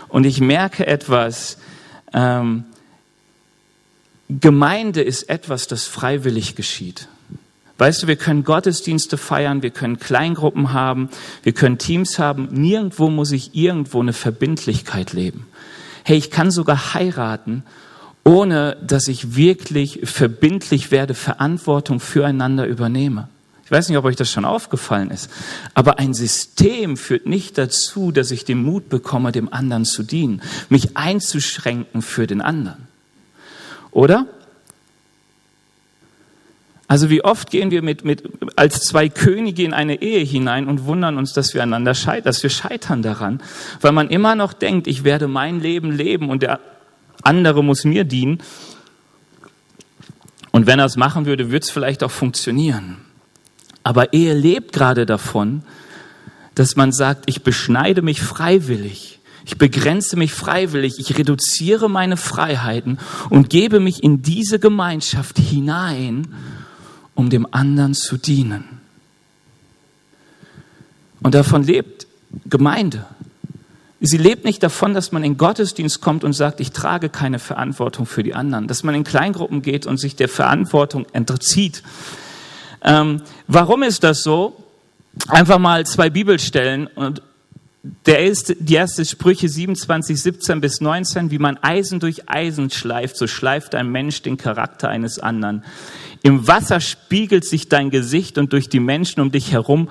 Und 0.09 0.25
ich 0.25 0.41
merke 0.41 0.87
etwas, 0.87 1.59
ähm, 2.13 2.65
Gemeinde 4.29 5.03
ist 5.03 5.29
etwas, 5.31 5.69
das 5.69 5.87
freiwillig 5.87 6.55
geschieht. 6.57 7.09
Weißt 7.79 8.03
du, 8.03 8.07
wir 8.09 8.17
können 8.17 8.43
Gottesdienste 8.45 9.17
feiern, 9.17 9.63
wir 9.63 9.71
können 9.71 9.99
Kleingruppen 9.99 10.73
haben, 10.73 11.11
wir 11.45 11.53
können 11.53 11.79
Teams 11.79 12.19
haben. 12.19 12.49
Nirgendwo 12.51 13.09
muss 13.09 13.31
ich 13.31 13.55
irgendwo 13.55 14.01
eine 14.01 14.13
Verbindlichkeit 14.13 15.13
leben 15.13 15.47
hey, 16.09 16.17
ich 16.17 16.31
kann 16.31 16.51
sogar 16.51 16.95
heiraten, 16.95 17.65
ohne 18.25 18.77
dass 18.83 19.09
ich 19.09 19.37
wirklich 19.37 20.01
verbindlich 20.05 20.91
werde, 20.91 21.15
Verantwortung 21.15 22.01
füreinander 22.01 22.67
übernehme. 22.67 23.29
Ich 23.65 23.71
weiß 23.71 23.89
nicht, 23.91 23.99
ob 23.99 24.07
euch 24.07 24.17
das 24.17 24.31
schon 24.31 24.47
aufgefallen 24.47 25.11
ist, 25.11 25.31
aber 25.75 25.99
ein 25.99 26.15
System 26.15 26.97
führt 26.97 27.27
nicht 27.27 27.59
dazu, 27.59 28.13
dass 28.13 28.31
ich 28.31 28.47
den 28.47 28.63
Mut 28.63 28.89
bekomme, 28.89 29.31
dem 29.31 29.53
anderen 29.53 29.85
zu 29.85 30.03
dienen, 30.03 30.41
mich 30.71 30.97
einzuschränken 30.97 32.01
für 32.01 32.27
den 32.27 32.41
anderen. 32.41 32.89
Oder? 33.91 34.27
Also 36.87 37.11
wie 37.11 37.23
oft 37.23 37.51
gehen 37.51 37.71
wir 37.71 37.83
mit, 37.83 38.07
mit, 38.07 38.23
als 38.57 38.81
zwei 38.81 39.11
Könige 39.11 39.63
in 39.63 39.75
eine 39.75 40.01
Ehe 40.01 40.25
hinein 40.25 40.67
und 40.67 40.87
wundern 40.87 41.19
uns, 41.19 41.35
dass 41.35 41.53
wir 41.53 41.63
einander 41.63 41.95
scheitern, 41.95 42.25
dass 42.25 42.43
wir 42.43 42.49
scheitern 42.49 43.03
daran, 43.03 43.43
weil 43.83 43.93
man 43.93 44.09
immer 44.09 44.35
noch 44.35 44.55
denkt, 44.55 44.87
ich 44.87 45.05
werde 45.05 45.29
mein 45.29 45.61
Leben 45.61 45.93
leben 45.93 46.31
und 46.31 46.43
der 46.43 46.61
andere 47.23 47.63
muss 47.63 47.85
mir 47.85 48.05
dienen. 48.05 48.39
Und 50.51 50.67
wenn 50.67 50.79
er 50.79 50.87
es 50.87 50.97
machen 50.97 51.27
würde, 51.27 51.51
würde 51.51 51.65
es 51.65 51.71
vielleicht 51.71 52.03
auch 52.03 52.11
funktionieren. 52.11 52.99
Aber 53.83 54.13
Ehe 54.13 54.35
lebt 54.35 54.73
gerade 54.73 55.07
davon, 55.07 55.63
dass 56.55 56.77
man 56.77 56.93
sagt, 56.93 57.25
ich 57.27 57.43
beschneide 57.43 58.03
mich 58.03 58.21
freiwillig. 58.21 59.21
Ich 59.45 59.57
begrenze 59.57 60.17
mich 60.17 60.35
freiwillig, 60.35 60.99
ich 60.99 61.17
reduziere 61.17 61.89
meine 61.89 62.19
Freiheiten 62.19 62.99
und 63.31 63.49
gebe 63.49 63.81
mich 63.81 64.03
in 64.03 64.21
diese 64.21 64.59
Gemeinschaft 64.59 65.39
hinein 65.39 66.29
um 67.19 67.31
dem 67.31 67.53
anderen 67.53 67.95
zu 67.95 68.17
dienen. 68.17 68.63
Und 71.21 71.35
davon 71.35 71.65
lebt 71.65 72.07
Gemeinde. 72.47 73.07
Sie 74.01 74.17
lebt 74.17 74.45
nicht 74.45 74.63
davon, 74.63 74.95
dass 74.95 75.11
man 75.11 75.25
in 75.25 75.37
Gottesdienst 75.37 76.01
kommt 76.01 76.23
und 76.23 76.33
sagt, 76.33 76.61
ich 76.61 76.71
trage 76.71 77.09
keine 77.09 77.41
Verantwortung 77.41 78.07
für 78.07 78.23
die 78.23 78.35
anderen, 78.35 78.69
dass 78.69 78.85
man 78.85 78.95
in 78.95 79.03
Kleingruppen 79.03 79.61
geht 79.61 79.87
und 79.87 79.99
sich 79.99 80.15
der 80.15 80.29
Verantwortung 80.29 81.07
entzieht. 81.13 81.83
Ähm, 82.83 83.23
warum 83.49 83.83
ist 83.83 84.05
das 84.05 84.23
so? 84.23 84.57
Einfach 85.27 85.59
mal 85.59 85.85
zwei 85.85 86.11
Bibelstellen 86.11 86.87
und 86.87 87.23
der 88.07 88.25
ist, 88.25 88.55
die 88.59 88.75
erste 88.75 89.05
Sprüche 89.05 89.49
27, 89.49 90.21
17 90.21 90.61
bis 90.61 90.81
19, 90.81 91.31
wie 91.31 91.39
man 91.39 91.57
Eisen 91.59 92.01
durch 92.01 92.29
Eisen 92.29 92.71
schleift, 92.71 93.17
so 93.17 93.27
schleift 93.27 93.75
ein 93.75 93.91
Mensch 93.91 94.23
den 94.23 94.37
Charakter 94.37 94.89
eines 94.89 95.19
anderen. 95.19 95.65
Im 96.23 96.47
Wasser 96.47 96.81
spiegelt 96.81 97.45
sich 97.45 97.69
dein 97.69 97.91
Gesicht 97.91 98.39
und 98.39 98.53
durch 98.53 98.69
die 98.69 98.81
Menschen 98.81 99.21
um 99.21 99.31
dich 99.31 99.53
herum 99.53 99.89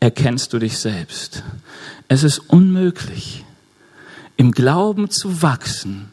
erkennst 0.00 0.52
du 0.52 0.58
dich 0.58 0.78
selbst. 0.78 1.42
Es 2.08 2.22
ist 2.22 2.38
unmöglich, 2.38 3.44
im 4.40 4.52
Glauben 4.52 5.10
zu 5.10 5.42
wachsen, 5.42 6.12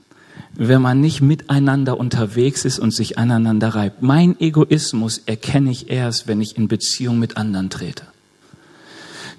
wenn 0.53 0.81
man 0.81 0.99
nicht 0.99 1.21
miteinander 1.21 1.97
unterwegs 1.97 2.65
ist 2.65 2.77
und 2.77 2.91
sich 2.91 3.17
aneinander 3.17 3.69
reibt. 3.69 4.01
Mein 4.01 4.37
Egoismus 4.41 5.19
erkenne 5.25 5.71
ich 5.71 5.89
erst, 5.89 6.27
wenn 6.27 6.41
ich 6.41 6.57
in 6.57 6.67
Beziehung 6.67 7.19
mit 7.19 7.37
anderen 7.37 7.69
trete. 7.69 8.03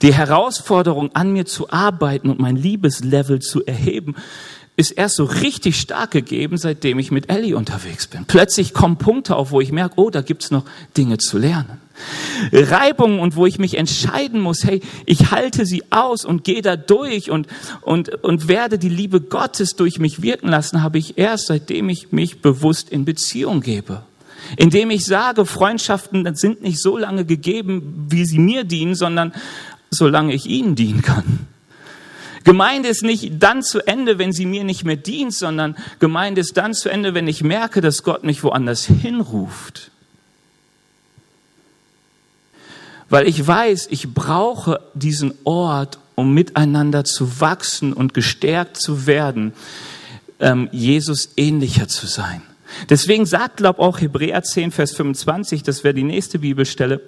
Die 0.00 0.14
Herausforderung, 0.14 1.14
an 1.14 1.34
mir 1.34 1.44
zu 1.44 1.68
arbeiten 1.68 2.30
und 2.30 2.40
mein 2.40 2.56
Liebeslevel 2.56 3.40
zu 3.40 3.62
erheben, 3.66 4.14
ist 4.78 4.92
erst 4.92 5.16
so 5.16 5.24
richtig 5.24 5.80
stark 5.80 6.12
gegeben, 6.12 6.56
seitdem 6.56 7.00
ich 7.00 7.10
mit 7.10 7.28
Ellie 7.30 7.56
unterwegs 7.56 8.06
bin. 8.06 8.24
Plötzlich 8.26 8.72
kommen 8.72 8.96
Punkte 8.96 9.34
auf, 9.34 9.50
wo 9.50 9.60
ich 9.60 9.72
merke, 9.72 9.94
oh, 9.96 10.08
da 10.08 10.20
gibt's 10.20 10.52
noch 10.52 10.64
Dinge 10.96 11.18
zu 11.18 11.36
lernen. 11.36 11.80
Reibungen 12.52 13.18
und 13.18 13.34
wo 13.34 13.44
ich 13.44 13.58
mich 13.58 13.76
entscheiden 13.76 14.40
muss, 14.40 14.62
hey, 14.62 14.80
ich 15.04 15.32
halte 15.32 15.66
sie 15.66 15.82
aus 15.90 16.24
und 16.24 16.44
gehe 16.44 16.62
da 16.62 16.76
durch 16.76 17.28
und, 17.28 17.48
und, 17.80 18.22
und 18.22 18.46
werde 18.46 18.78
die 18.78 18.88
Liebe 18.88 19.20
Gottes 19.20 19.74
durch 19.74 19.98
mich 19.98 20.22
wirken 20.22 20.46
lassen, 20.46 20.80
habe 20.80 20.98
ich 20.98 21.18
erst, 21.18 21.48
seitdem 21.48 21.88
ich 21.88 22.12
mich 22.12 22.40
bewusst 22.40 22.88
in 22.88 23.04
Beziehung 23.04 23.62
gebe. 23.62 24.02
Indem 24.56 24.90
ich 24.90 25.04
sage, 25.04 25.44
Freundschaften 25.44 26.32
sind 26.36 26.62
nicht 26.62 26.80
so 26.80 26.96
lange 26.96 27.24
gegeben, 27.24 28.06
wie 28.10 28.24
sie 28.24 28.38
mir 28.38 28.62
dienen, 28.62 28.94
sondern 28.94 29.32
solange 29.90 30.34
ich 30.34 30.46
ihnen 30.46 30.76
dienen 30.76 31.02
kann. 31.02 31.48
Gemeinde 32.48 32.88
ist 32.88 33.02
nicht 33.02 33.42
dann 33.42 33.62
zu 33.62 33.86
Ende, 33.86 34.18
wenn 34.18 34.32
sie 34.32 34.46
mir 34.46 34.64
nicht 34.64 34.82
mehr 34.82 34.96
dient, 34.96 35.34
sondern 35.34 35.76
Gemeinde 35.98 36.40
ist 36.40 36.56
dann 36.56 36.72
zu 36.72 36.88
Ende, 36.88 37.12
wenn 37.12 37.28
ich 37.28 37.44
merke, 37.44 37.82
dass 37.82 38.02
Gott 38.02 38.24
mich 38.24 38.42
woanders 38.42 38.86
hinruft. 38.86 39.90
Weil 43.10 43.28
ich 43.28 43.46
weiß, 43.46 43.88
ich 43.90 44.14
brauche 44.14 44.80
diesen 44.94 45.34
Ort, 45.44 45.98
um 46.14 46.32
miteinander 46.32 47.04
zu 47.04 47.38
wachsen 47.38 47.92
und 47.92 48.14
gestärkt 48.14 48.78
zu 48.78 49.06
werden, 49.06 49.52
ähm, 50.40 50.70
Jesus 50.72 51.32
ähnlicher 51.36 51.86
zu 51.86 52.06
sein. 52.06 52.40
Deswegen 52.88 53.26
sagt, 53.26 53.58
glaub 53.58 53.78
auch 53.78 54.00
Hebräer 54.00 54.42
10, 54.42 54.70
Vers 54.70 54.94
25, 54.94 55.64
das 55.64 55.84
wäre 55.84 55.92
die 55.92 56.02
nächste 56.02 56.38
Bibelstelle, 56.38 57.02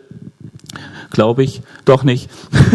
glaube 1.11 1.43
ich, 1.43 1.63
doch 1.85 2.05
nicht, 2.05 2.31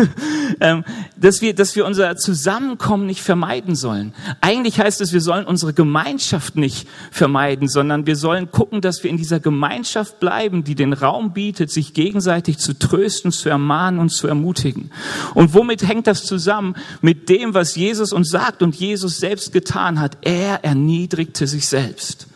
ähm, 0.60 0.84
dass 1.16 1.42
wir, 1.42 1.56
dass 1.56 1.76
wir 1.76 1.86
unser 1.86 2.16
Zusammenkommen 2.18 3.06
nicht 3.06 3.22
vermeiden 3.22 3.76
sollen. 3.76 4.14
Eigentlich 4.42 4.80
heißt 4.80 5.02
es, 5.02 5.14
wir 5.14 5.22
sollen 5.22 5.46
unsere 5.46 5.74
Gemeinschaft 5.74 6.56
nicht 6.56 6.88
vermeiden, 7.12 7.68
sondern 7.68 8.06
wir 8.06 8.16
sollen 8.16 8.52
gucken, 8.52 8.82
dass 8.82 9.04
wir 9.04 9.10
in 9.10 9.18
dieser 9.18 9.40
Gemeinschaft 9.40 10.20
bleiben, 10.20 10.64
die 10.64 10.76
den 10.76 10.94
Raum 10.94 11.34
bietet, 11.34 11.72
sich 11.72 11.94
gegenseitig 11.94 12.58
zu 12.58 12.78
trösten, 12.78 13.32
zu 13.32 13.50
ermahnen 13.50 14.00
und 14.00 14.10
zu 14.10 14.28
ermutigen. 14.28 14.92
Und 15.34 15.54
womit 15.54 15.88
hängt 15.88 16.08
das 16.08 16.24
zusammen? 16.24 16.76
Mit 17.02 17.30
dem, 17.30 17.54
was 17.54 17.76
Jesus 17.76 18.12
uns 18.12 18.30
sagt 18.30 18.62
und 18.62 18.76
Jesus 18.76 19.18
selbst 19.18 19.54
getan 19.54 20.00
hat. 20.00 20.18
Er 20.22 20.64
erniedrigte 20.64 21.48
sich 21.48 21.68
selbst. 21.68 22.28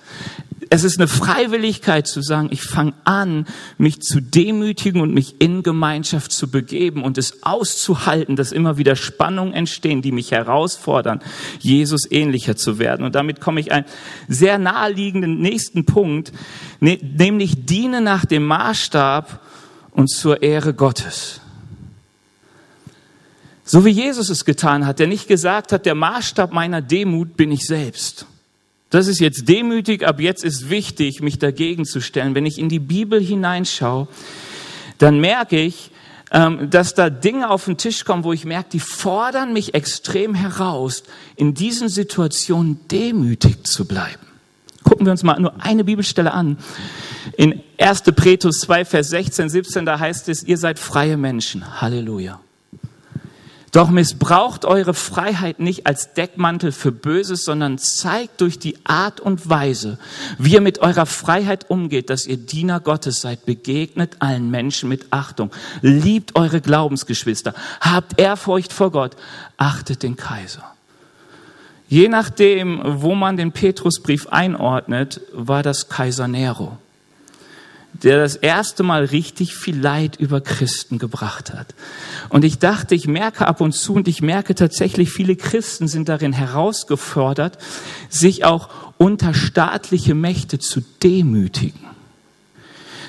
Es 0.71 0.83
ist 0.83 0.99
eine 0.99 1.07
Freiwilligkeit 1.07 2.07
zu 2.07 2.21
sagen, 2.21 2.49
ich 2.51 2.61
fange 2.61 2.93
an, 3.03 3.47
mich 3.79 4.01
zu 4.01 4.21
demütigen 4.21 5.01
und 5.01 5.11
mich 5.13 5.41
in 5.41 5.63
Gemeinschaft 5.63 6.31
zu 6.31 6.51
begeben 6.51 7.03
und 7.03 7.17
es 7.17 7.41
auszuhalten, 7.41 8.35
dass 8.35 8.51
immer 8.51 8.77
wieder 8.77 8.95
Spannungen 8.95 9.55
entstehen, 9.55 10.03
die 10.03 10.11
mich 10.11 10.29
herausfordern, 10.31 11.21
Jesus 11.59 12.09
ähnlicher 12.11 12.55
zu 12.55 12.77
werden. 12.77 13.03
Und 13.03 13.15
damit 13.15 13.41
komme 13.41 13.59
ich 13.59 13.71
einen 13.71 13.85
sehr 14.27 14.59
naheliegenden 14.59 15.39
nächsten 15.39 15.85
Punkt, 15.85 16.31
ne, 16.79 16.99
nämlich 17.01 17.65
diene 17.65 17.99
nach 17.99 18.25
dem 18.25 18.45
Maßstab 18.45 19.41
und 19.89 20.11
zur 20.11 20.43
Ehre 20.43 20.75
Gottes. 20.75 21.41
So 23.65 23.85
wie 23.85 23.91
Jesus 23.91 24.29
es 24.29 24.45
getan 24.45 24.85
hat, 24.85 24.99
der 24.99 25.07
nicht 25.07 25.27
gesagt 25.27 25.71
hat, 25.71 25.87
der 25.87 25.95
Maßstab 25.95 26.53
meiner 26.53 26.81
Demut 26.83 27.37
bin 27.37 27.51
ich 27.51 27.65
selbst. 27.65 28.27
Das 28.89 29.07
ist 29.07 29.19
jetzt 29.19 29.47
demütig, 29.47 30.07
ab 30.07 30.19
jetzt 30.19 30.43
ist 30.43 30.69
wichtig, 30.69 31.21
mich 31.21 31.37
dagegen 31.37 31.85
zu 31.85 32.01
stellen. 32.01 32.33
Wenn 32.33 32.45
ich 32.45 32.57
in 32.57 32.69
die 32.69 32.79
Bibel 32.79 33.21
hineinschaue, 33.21 34.07
dann 34.97 35.19
merke 35.19 35.59
ich, 35.59 35.91
ähm, 36.31 36.69
dass 36.69 36.93
da 36.93 37.09
Dinge 37.09 37.49
auf 37.49 37.65
den 37.65 37.77
Tisch 37.77 38.05
kommen, 38.05 38.23
wo 38.23 38.33
ich 38.33 38.45
merke, 38.45 38.69
die 38.73 38.79
fordern 38.79 39.53
mich 39.53 39.73
extrem 39.73 40.35
heraus, 40.35 41.03
in 41.35 41.53
diesen 41.53 41.89
Situationen 41.89 42.79
demütig 42.87 43.65
zu 43.65 43.85
bleiben. 43.85 44.25
Gucken 44.83 45.05
wir 45.05 45.11
uns 45.11 45.23
mal 45.23 45.39
nur 45.39 45.53
eine 45.63 45.83
Bibelstelle 45.83 46.33
an. 46.33 46.57
In 47.37 47.61
1. 47.77 48.03
Petrus 48.15 48.59
2, 48.61 48.85
Vers 48.85 49.09
16, 49.09 49.49
17, 49.49 49.85
da 49.85 49.99
heißt 49.99 50.29
es, 50.29 50.43
ihr 50.43 50.57
seid 50.57 50.79
freie 50.79 51.17
Menschen. 51.17 51.81
Halleluja. 51.81 52.39
Doch 53.71 53.89
missbraucht 53.89 54.65
eure 54.65 54.93
Freiheit 54.93 55.59
nicht 55.59 55.85
als 55.85 56.13
Deckmantel 56.13 56.71
für 56.71 56.91
Böses, 56.91 57.43
sondern 57.45 57.77
zeigt 57.77 58.41
durch 58.41 58.57
die 58.57 58.77
Art 58.83 59.19
und 59.19 59.49
Weise, 59.49 59.99
wie 60.37 60.53
ihr 60.53 60.61
mit 60.61 60.79
eurer 60.79 61.05
Freiheit 61.05 61.69
umgeht, 61.69 62.09
dass 62.09 62.25
ihr 62.25 62.37
Diener 62.37 62.79
Gottes 62.79 63.21
seid, 63.21 63.45
begegnet 63.45 64.17
allen 64.19 64.49
Menschen 64.49 64.89
mit 64.89 65.07
Achtung, 65.11 65.51
liebt 65.81 66.35
eure 66.35 66.61
Glaubensgeschwister, 66.61 67.53
habt 67.79 68.19
Ehrfurcht 68.19 68.73
vor 68.73 68.91
Gott, 68.91 69.15
achtet 69.57 70.01
den 70.01 70.15
Kaiser. 70.15 70.63
Je 71.87 72.07
nachdem, 72.07 72.81
wo 72.83 73.15
man 73.15 73.37
den 73.37 73.51
Petrusbrief 73.51 74.27
einordnet, 74.27 75.21
war 75.33 75.63
das 75.63 75.89
Kaiser 75.89 76.27
Nero 76.27 76.77
der 77.93 78.19
das 78.19 78.35
erste 78.35 78.83
Mal 78.83 79.05
richtig 79.05 79.55
viel 79.55 79.79
Leid 79.79 80.15
über 80.17 80.41
Christen 80.41 80.99
gebracht 80.99 81.53
hat. 81.53 81.73
Und 82.29 82.45
ich 82.45 82.59
dachte, 82.59 82.95
ich 82.95 83.07
merke 83.07 83.47
ab 83.47 83.61
und 83.61 83.73
zu 83.73 83.93
und 83.93 84.07
ich 84.07 84.21
merke 84.21 84.55
tatsächlich, 84.55 85.11
viele 85.11 85.35
Christen 85.35 85.87
sind 85.87 86.07
darin 86.07 86.33
herausgefordert, 86.33 87.57
sich 88.09 88.45
auch 88.45 88.69
unter 88.97 89.33
staatliche 89.33 90.15
Mächte 90.15 90.59
zu 90.59 90.81
demütigen. 91.03 91.89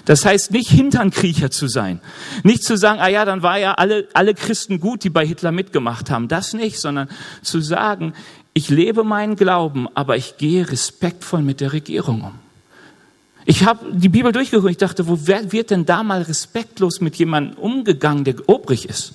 Das 0.06 0.24
heißt 0.24 0.50
nicht 0.50 0.70
Hinternkriecher 0.70 1.50
zu 1.50 1.68
sein, 1.68 2.00
nicht 2.42 2.64
zu 2.64 2.76
sagen, 2.76 3.00
ah 3.00 3.08
ja, 3.08 3.24
dann 3.24 3.42
war 3.42 3.58
ja 3.58 3.74
alle, 3.74 4.08
alle 4.14 4.34
Christen 4.34 4.80
gut, 4.80 5.04
die 5.04 5.10
bei 5.10 5.26
Hitler 5.26 5.52
mitgemacht 5.52 6.10
haben. 6.10 6.26
Das 6.26 6.52
nicht, 6.52 6.80
sondern 6.80 7.08
zu 7.42 7.60
sagen, 7.60 8.14
ich 8.54 8.70
lebe 8.70 9.04
meinen 9.04 9.36
Glauben, 9.36 9.88
aber 9.94 10.16
ich 10.16 10.36
gehe 10.38 10.68
respektvoll 10.68 11.42
mit 11.42 11.60
der 11.60 11.72
Regierung 11.72 12.22
um. 12.22 12.49
Ich 13.46 13.64
habe 13.64 13.86
die 13.92 14.08
Bibel 14.08 14.32
durchgeguckt. 14.32 14.70
Ich 14.70 14.76
dachte, 14.76 15.08
wo 15.08 15.18
wird 15.26 15.70
denn 15.70 15.86
da 15.86 16.02
mal 16.02 16.22
respektlos 16.22 17.00
mit 17.00 17.16
jemandem 17.16 17.58
umgegangen, 17.58 18.24
der 18.24 18.36
obrig 18.46 18.88
ist? 18.88 19.14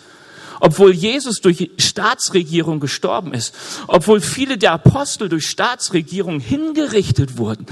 Obwohl 0.61 0.93
Jesus 0.93 1.41
durch 1.41 1.69
Staatsregierung 1.77 2.79
gestorben 2.79 3.33
ist, 3.33 3.53
obwohl 3.87 4.21
viele 4.21 4.57
der 4.57 4.71
Apostel 4.71 5.27
durch 5.27 5.47
Staatsregierung 5.47 6.39
hingerichtet 6.39 7.37
wurden. 7.37 7.65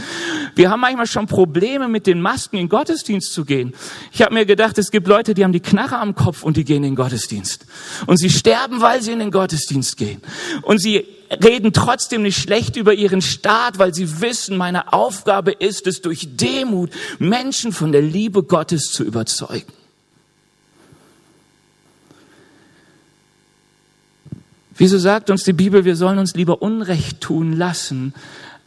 Wir 0.55 0.69
haben 0.69 0.81
manchmal 0.81 1.07
schon 1.07 1.25
Probleme 1.25 1.87
mit 1.87 2.07
den 2.07 2.21
Masken 2.21 2.57
in 2.57 2.67
Gottesdienst 2.67 3.33
zu 3.33 3.45
gehen. 3.45 3.73
Ich 4.11 4.21
habe 4.21 4.33
mir 4.33 4.45
gedacht, 4.45 4.77
es 4.77 4.91
gibt 4.91 5.07
Leute, 5.07 5.33
die 5.33 5.45
haben 5.45 5.53
die 5.53 5.61
Knarre 5.61 5.97
am 5.97 6.13
Kopf 6.13 6.43
und 6.43 6.57
die 6.57 6.65
gehen 6.65 6.77
in 6.77 6.91
den 6.91 6.95
Gottesdienst. 6.95 7.65
Und 8.05 8.17
sie 8.17 8.29
sterben, 8.29 8.81
weil 8.81 9.01
sie 9.01 9.13
in 9.13 9.19
den 9.19 9.31
Gottesdienst 9.31 9.95
gehen. 9.95 10.21
Und 10.61 10.79
sie 10.79 11.05
reden 11.29 11.73
trotzdem 11.73 12.23
nicht 12.23 12.37
schlecht 12.37 12.75
über 12.75 12.93
ihren 12.93 13.21
Staat, 13.21 13.79
weil 13.79 13.93
sie 13.93 14.21
wissen, 14.21 14.57
meine 14.57 14.93
Aufgabe 14.93 15.51
ist 15.51 15.87
es, 15.87 16.01
durch 16.01 16.35
Demut 16.37 16.91
Menschen 17.19 17.71
von 17.71 17.91
der 17.91 18.01
Liebe 18.01 18.43
Gottes 18.43 18.91
zu 18.91 19.03
überzeugen. 19.03 19.73
Wieso 24.75 24.97
sagt 24.97 25.29
uns 25.29 25.43
die 25.43 25.53
Bibel, 25.53 25.85
wir 25.85 25.95
sollen 25.95 26.17
uns 26.17 26.33
lieber 26.33 26.61
Unrecht 26.61 27.21
tun 27.21 27.53
lassen, 27.53 28.13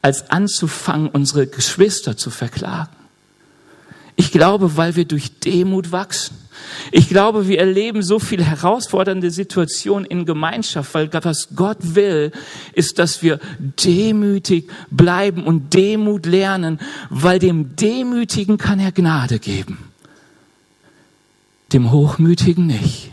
als 0.03 0.31
anzufangen, 0.31 1.09
unsere 1.09 1.47
Geschwister 1.47 2.17
zu 2.17 2.31
verklagen? 2.31 3.06
Ich 4.17 4.33
glaube, 4.33 4.79
weil 4.79 4.97
wir 4.97 5.05
durch 5.05 5.39
Demut 5.41 5.93
wachsen. 5.93 6.37
Ich 6.91 7.09
glaube, 7.09 7.49
wir 7.49 7.59
erleben 7.59 8.03
so 8.03 8.19
viel 8.19 8.43
herausfordernde 8.43 9.31
Situationen 9.31 10.07
in 10.07 10.25
Gemeinschaft, 10.25 10.95
weil 10.95 11.11
was 11.13 11.49
Gott 11.55 11.79
will, 11.81 12.33
ist, 12.73 12.99
dass 12.99 13.23
wir 13.23 13.39
demütig 13.61 14.71
bleiben 14.91 15.45
und 15.45 15.75
Demut 15.75 16.25
lernen, 16.25 16.81
weil 17.11 17.39
dem 17.39 17.77
Demütigen 17.77 18.57
kann 18.57 18.81
er 18.81 18.91
Gnade 18.93 19.39
geben, 19.39 19.91
dem 21.75 21.93
Hochmütigen 21.93 22.67
nicht. 22.67 23.13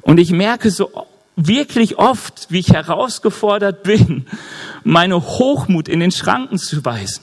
Und 0.00 0.18
ich 0.18 0.32
merke 0.32 0.70
so 0.70 0.90
wirklich 1.36 1.98
oft, 1.98 2.46
wie 2.48 2.60
ich 2.60 2.72
herausgefordert 2.72 3.82
bin, 3.82 4.26
meine 4.82 5.20
Hochmut 5.20 5.88
in 5.88 6.00
den 6.00 6.10
Schranken 6.10 6.58
zu 6.58 6.84
weisen 6.84 7.22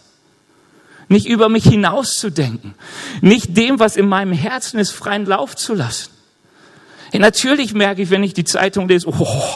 nicht 1.10 1.28
über 1.28 1.50
mich 1.50 1.66
hinauszudenken, 1.66 2.76
nicht 3.22 3.58
dem, 3.58 3.80
was 3.80 3.98
in 3.98 4.08
meinem 4.08 4.32
Herzen 4.32 4.80
ist, 4.80 4.92
freien 4.92 5.26
Lauf 5.26 5.56
zu 5.56 5.74
lassen. 5.74 6.12
Ja, 7.12 7.20
natürlich 7.20 7.74
merke 7.74 8.04
ich, 8.04 8.12
wenn 8.12 8.24
ich 8.24 8.34
die 8.34 8.44
Zeitung 8.46 8.88
lese, 8.88 9.08
oh, 9.10 9.56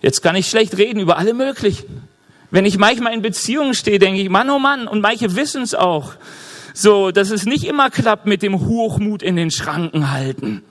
jetzt 0.00 0.22
kann 0.22 0.36
ich 0.36 0.48
schlecht 0.48 0.78
reden 0.78 1.00
über 1.00 1.18
alle 1.18 1.34
möglichen. 1.34 2.08
Wenn 2.50 2.64
ich 2.64 2.78
manchmal 2.78 3.12
in 3.12 3.22
Beziehungen 3.22 3.74
stehe, 3.74 3.98
denke 3.98 4.20
ich, 4.20 4.28
Mann, 4.28 4.48
oh 4.48 4.60
Mann, 4.60 4.86
und 4.86 5.00
manche 5.00 5.34
wissen 5.34 5.62
es 5.62 5.74
auch, 5.74 6.14
so, 6.72 7.10
dass 7.10 7.30
es 7.30 7.46
nicht 7.46 7.64
immer 7.64 7.90
klappt 7.90 8.26
mit 8.26 8.42
dem 8.42 8.60
Hochmut 8.66 9.22
in 9.22 9.34
den 9.34 9.50
Schranken 9.50 10.12
halten. 10.12 10.62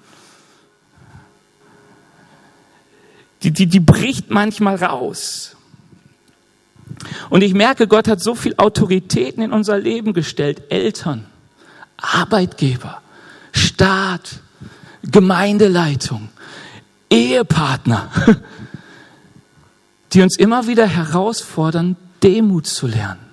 Die, 3.42 3.52
die, 3.52 3.68
die 3.68 3.82
bricht 3.82 4.30
manchmal 4.30 4.78
raus. 4.78 5.53
Und 7.34 7.42
ich 7.42 7.56
merke, 7.56 7.88
Gott 7.88 8.08
hat 8.08 8.22
so 8.22 8.36
viel 8.36 8.54
Autoritäten 8.58 9.42
in 9.42 9.52
unser 9.52 9.80
Leben 9.80 10.14
gestellt. 10.14 10.62
Eltern, 10.70 11.26
Arbeitgeber, 11.98 13.02
Staat, 13.52 14.36
Gemeindeleitung, 15.02 16.30
Ehepartner, 17.10 18.12
die 20.14 20.22
uns 20.22 20.38
immer 20.38 20.68
wieder 20.68 20.86
herausfordern, 20.86 21.96
Demut 22.22 22.68
zu 22.68 22.86
lernen. 22.86 23.26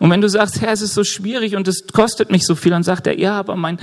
Und 0.00 0.10
wenn 0.10 0.22
du 0.22 0.28
sagst, 0.28 0.60
Herr, 0.60 0.72
es 0.72 0.82
ist 0.82 0.94
so 0.94 1.04
schwierig 1.04 1.54
und 1.54 1.68
es 1.68 1.86
kostet 1.92 2.32
mich 2.32 2.44
so 2.44 2.56
viel, 2.56 2.72
dann 2.72 2.82
sagt 2.82 3.06
er, 3.06 3.16
ja, 3.16 3.38
aber 3.38 3.54
mein, 3.54 3.78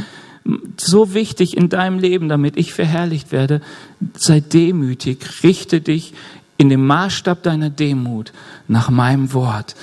so 0.76 1.14
wichtig 1.14 1.56
in 1.56 1.70
deinem 1.70 2.00
Leben, 2.00 2.28
damit 2.28 2.58
ich 2.58 2.74
verherrlicht 2.74 3.32
werde, 3.32 3.62
sei 4.18 4.42
demütig, 4.42 5.42
richte 5.42 5.80
dich 5.80 6.14
in 6.58 6.70
dem 6.70 6.86
Maßstab 6.86 7.44
deiner 7.44 7.70
Demut 7.70 8.34
nach 8.68 8.90
meinem 8.90 9.34
Wort. 9.34 9.76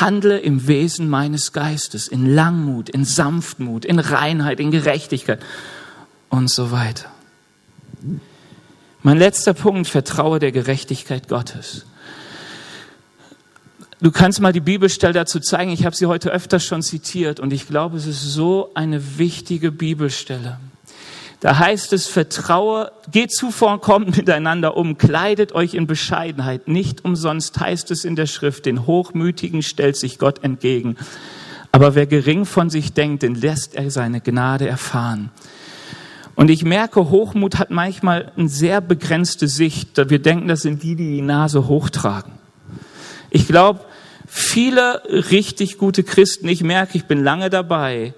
Handle 0.00 0.38
im 0.38 0.66
Wesen 0.66 1.08
meines 1.08 1.52
Geistes, 1.52 2.08
in 2.08 2.34
Langmut, 2.34 2.88
in 2.88 3.04
Sanftmut, 3.04 3.84
in 3.84 3.98
Reinheit, 3.98 4.58
in 4.58 4.70
Gerechtigkeit 4.70 5.40
und 6.30 6.50
so 6.50 6.70
weiter. 6.70 7.10
Mein 9.02 9.18
letzter 9.18 9.52
Punkt, 9.52 9.88
vertraue 9.88 10.38
der 10.38 10.52
Gerechtigkeit 10.52 11.28
Gottes. 11.28 11.86
Du 14.00 14.10
kannst 14.10 14.40
mal 14.40 14.52
die 14.52 14.60
Bibelstelle 14.60 15.12
dazu 15.12 15.38
zeigen. 15.38 15.70
Ich 15.70 15.84
habe 15.84 15.94
sie 15.94 16.06
heute 16.06 16.30
öfter 16.30 16.58
schon 16.58 16.82
zitiert 16.82 17.38
und 17.38 17.52
ich 17.52 17.68
glaube, 17.68 17.96
es 17.96 18.06
ist 18.06 18.22
so 18.22 18.70
eine 18.74 19.18
wichtige 19.18 19.70
Bibelstelle. 19.70 20.58
Da 21.42 21.58
heißt 21.58 21.92
es, 21.92 22.06
vertraue, 22.06 22.92
geht 23.10 23.32
zuvorkommend 23.32 24.16
miteinander 24.16 24.76
um, 24.76 24.96
kleidet 24.96 25.52
euch 25.52 25.74
in 25.74 25.88
Bescheidenheit. 25.88 26.68
Nicht 26.68 27.04
umsonst 27.04 27.58
heißt 27.58 27.90
es 27.90 28.04
in 28.04 28.14
der 28.14 28.26
Schrift, 28.26 28.64
den 28.64 28.86
Hochmütigen 28.86 29.62
stellt 29.62 29.96
sich 29.96 30.20
Gott 30.20 30.44
entgegen. 30.44 30.96
Aber 31.72 31.96
wer 31.96 32.06
gering 32.06 32.44
von 32.44 32.70
sich 32.70 32.92
denkt, 32.92 33.24
den 33.24 33.34
lässt 33.34 33.74
er 33.74 33.90
seine 33.90 34.20
Gnade 34.20 34.68
erfahren. 34.68 35.30
Und 36.36 36.48
ich 36.48 36.64
merke, 36.64 37.10
Hochmut 37.10 37.58
hat 37.58 37.70
manchmal 37.70 38.30
eine 38.36 38.48
sehr 38.48 38.80
begrenzte 38.80 39.48
Sicht. 39.48 39.98
Wir 40.10 40.20
denken, 40.20 40.46
das 40.46 40.60
sind 40.60 40.84
die, 40.84 40.94
die 40.94 41.16
die 41.16 41.22
Nase 41.22 41.66
hochtragen. 41.66 42.34
Ich 43.30 43.48
glaube, 43.48 43.80
viele 44.28 45.02
richtig 45.08 45.76
gute 45.76 46.04
Christen, 46.04 46.46
ich 46.46 46.62
merke, 46.62 46.96
ich 46.96 47.06
bin 47.06 47.24
lange 47.24 47.50
dabei, 47.50 48.14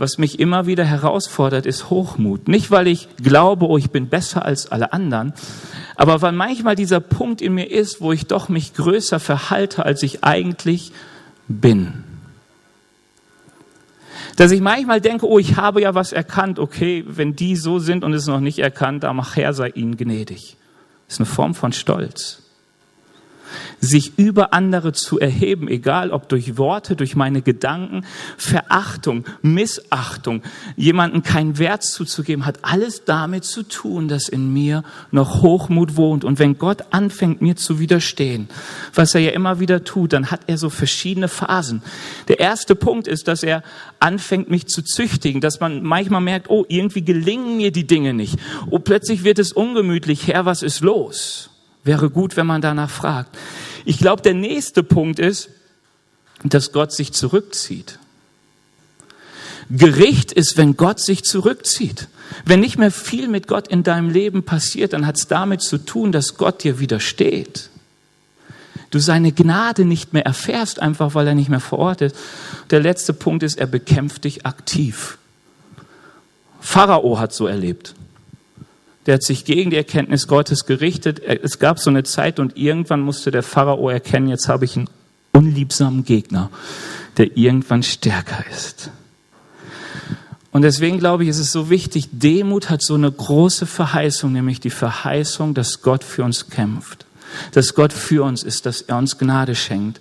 was 0.00 0.16
mich 0.16 0.40
immer 0.40 0.64
wieder 0.64 0.84
herausfordert, 0.84 1.66
ist 1.66 1.90
Hochmut. 1.90 2.48
Nicht, 2.48 2.70
weil 2.70 2.86
ich 2.86 3.08
glaube, 3.22 3.66
oh, 3.66 3.76
ich 3.76 3.90
bin 3.90 4.08
besser 4.08 4.46
als 4.46 4.72
alle 4.72 4.94
anderen, 4.94 5.34
aber 5.94 6.22
weil 6.22 6.32
manchmal 6.32 6.74
dieser 6.74 7.00
Punkt 7.00 7.42
in 7.42 7.52
mir 7.52 7.70
ist, 7.70 8.00
wo 8.00 8.10
ich 8.10 8.26
doch 8.26 8.48
mich 8.48 8.72
größer 8.72 9.20
verhalte, 9.20 9.84
als 9.84 10.02
ich 10.02 10.24
eigentlich 10.24 10.92
bin. 11.48 12.02
Dass 14.36 14.52
ich 14.52 14.62
manchmal 14.62 15.02
denke, 15.02 15.28
oh, 15.28 15.38
ich 15.38 15.56
habe 15.56 15.82
ja 15.82 15.94
was 15.94 16.12
erkannt, 16.12 16.58
okay, 16.58 17.04
wenn 17.06 17.36
die 17.36 17.54
so 17.54 17.78
sind 17.78 18.02
und 18.02 18.14
es 18.14 18.26
noch 18.26 18.40
nicht 18.40 18.58
erkannt, 18.58 19.02
dann 19.02 19.16
mach 19.16 19.36
Herr 19.36 19.52
sei 19.52 19.68
ihnen 19.68 19.98
gnädig. 19.98 20.56
Das 21.06 21.16
ist 21.16 21.20
eine 21.20 21.26
Form 21.26 21.54
von 21.54 21.74
Stolz 21.74 22.49
sich 23.80 24.18
über 24.18 24.52
andere 24.52 24.92
zu 24.92 25.18
erheben, 25.18 25.68
egal 25.68 26.10
ob 26.10 26.28
durch 26.28 26.56
Worte, 26.56 26.96
durch 26.96 27.16
meine 27.16 27.42
Gedanken, 27.42 28.04
Verachtung, 28.36 29.24
Missachtung, 29.42 30.42
jemanden 30.76 31.22
keinen 31.22 31.58
Wert 31.58 31.82
zuzugeben, 31.82 32.46
hat 32.46 32.58
alles 32.62 33.04
damit 33.04 33.44
zu 33.44 33.62
tun, 33.62 34.08
dass 34.08 34.28
in 34.28 34.52
mir 34.52 34.82
noch 35.10 35.42
Hochmut 35.42 35.96
wohnt. 35.96 36.24
Und 36.24 36.38
wenn 36.38 36.58
Gott 36.58 36.84
anfängt, 36.90 37.42
mir 37.42 37.56
zu 37.56 37.78
widerstehen, 37.78 38.48
was 38.94 39.14
er 39.14 39.20
ja 39.20 39.30
immer 39.30 39.60
wieder 39.60 39.84
tut, 39.84 40.12
dann 40.12 40.30
hat 40.30 40.42
er 40.46 40.58
so 40.58 40.70
verschiedene 40.70 41.28
Phasen. 41.28 41.82
Der 42.28 42.40
erste 42.40 42.74
Punkt 42.74 43.06
ist, 43.06 43.28
dass 43.28 43.42
er 43.42 43.62
anfängt, 43.98 44.50
mich 44.50 44.66
zu 44.66 44.82
züchtigen, 44.82 45.40
dass 45.40 45.60
man 45.60 45.82
manchmal 45.82 46.20
merkt, 46.20 46.50
oh, 46.50 46.64
irgendwie 46.68 47.04
gelingen 47.04 47.56
mir 47.56 47.70
die 47.70 47.86
Dinge 47.86 48.14
nicht. 48.14 48.38
Oh, 48.68 48.78
plötzlich 48.78 49.24
wird 49.24 49.38
es 49.38 49.52
ungemütlich. 49.52 50.26
Herr, 50.26 50.46
was 50.46 50.62
ist 50.62 50.80
los? 50.80 51.49
Wäre 51.84 52.10
gut, 52.10 52.36
wenn 52.36 52.46
man 52.46 52.60
danach 52.60 52.90
fragt. 52.90 53.36
Ich 53.84 53.98
glaube, 53.98 54.22
der 54.22 54.34
nächste 54.34 54.82
Punkt 54.82 55.18
ist, 55.18 55.48
dass 56.44 56.72
Gott 56.72 56.92
sich 56.92 57.12
zurückzieht. 57.12 57.98
Gericht 59.70 60.32
ist, 60.32 60.56
wenn 60.56 60.76
Gott 60.76 61.00
sich 61.00 61.24
zurückzieht. 61.24 62.08
Wenn 62.44 62.60
nicht 62.60 62.78
mehr 62.78 62.90
viel 62.90 63.28
mit 63.28 63.46
Gott 63.46 63.68
in 63.68 63.82
deinem 63.82 64.10
Leben 64.10 64.42
passiert, 64.42 64.92
dann 64.92 65.06
hat 65.06 65.16
es 65.16 65.28
damit 65.28 65.62
zu 65.62 65.78
tun, 65.78 66.12
dass 66.12 66.36
Gott 66.36 66.64
dir 66.64 66.78
widersteht. 66.78 67.70
Du 68.90 68.98
seine 68.98 69.32
Gnade 69.32 69.84
nicht 69.84 70.12
mehr 70.12 70.26
erfährst, 70.26 70.80
einfach 70.80 71.14
weil 71.14 71.28
er 71.28 71.34
nicht 71.34 71.48
mehr 71.48 71.60
vor 71.60 71.78
Ort 71.78 72.00
ist. 72.00 72.16
Der 72.70 72.80
letzte 72.80 73.12
Punkt 73.12 73.42
ist, 73.44 73.58
er 73.58 73.66
bekämpft 73.66 74.24
dich 74.24 74.44
aktiv. 74.46 75.18
Pharao 76.60 77.18
hat 77.18 77.32
so 77.32 77.46
erlebt 77.46 77.94
der 79.06 79.14
hat 79.14 79.22
sich 79.22 79.44
gegen 79.44 79.70
die 79.70 79.76
Erkenntnis 79.76 80.26
Gottes 80.26 80.66
gerichtet. 80.66 81.20
Es 81.20 81.58
gab 81.58 81.78
so 81.78 81.90
eine 81.90 82.02
Zeit 82.02 82.38
und 82.38 82.56
irgendwann 82.56 83.00
musste 83.00 83.30
der 83.30 83.42
Pharao 83.42 83.88
erkennen, 83.88 84.28
jetzt 84.28 84.48
habe 84.48 84.64
ich 84.64 84.76
einen 84.76 84.90
unliebsamen 85.32 86.04
Gegner, 86.04 86.50
der 87.16 87.36
irgendwann 87.36 87.82
stärker 87.82 88.44
ist. 88.50 88.90
Und 90.52 90.62
deswegen 90.62 90.98
glaube 90.98 91.22
ich, 91.22 91.30
ist 91.30 91.38
es 91.38 91.52
so 91.52 91.70
wichtig, 91.70 92.08
Demut 92.12 92.70
hat 92.70 92.82
so 92.82 92.94
eine 92.94 93.10
große 93.10 93.66
Verheißung, 93.66 94.32
nämlich 94.32 94.58
die 94.58 94.70
Verheißung, 94.70 95.54
dass 95.54 95.80
Gott 95.80 96.02
für 96.02 96.24
uns 96.24 96.50
kämpft 96.50 97.06
dass 97.52 97.74
Gott 97.74 97.92
für 97.92 98.24
uns 98.24 98.42
ist, 98.42 98.66
dass 98.66 98.82
er 98.82 98.96
uns 98.98 99.18
Gnade 99.18 99.54
schenkt. 99.54 100.00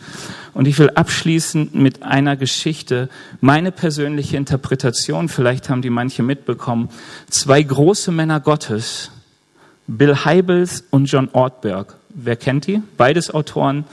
Und 0.53 0.67
ich 0.67 0.77
will 0.79 0.89
abschließen 0.89 1.69
mit 1.73 2.03
einer 2.03 2.35
Geschichte, 2.35 3.09
meine 3.41 3.71
persönliche 3.71 4.37
Interpretation, 4.37 5.29
vielleicht 5.29 5.69
haben 5.69 5.81
die 5.81 5.89
manche 5.89 6.23
mitbekommen, 6.23 6.89
zwei 7.29 7.61
große 7.61 8.11
Männer 8.11 8.39
Gottes, 8.39 9.11
Bill 9.87 10.15
Heibels 10.25 10.83
und 10.89 11.05
John 11.05 11.29
Ortberg. 11.33 11.95
Wer 12.09 12.35
kennt 12.35 12.67
die? 12.67 12.81
Beides 12.97 13.31
Autoren, 13.33 13.85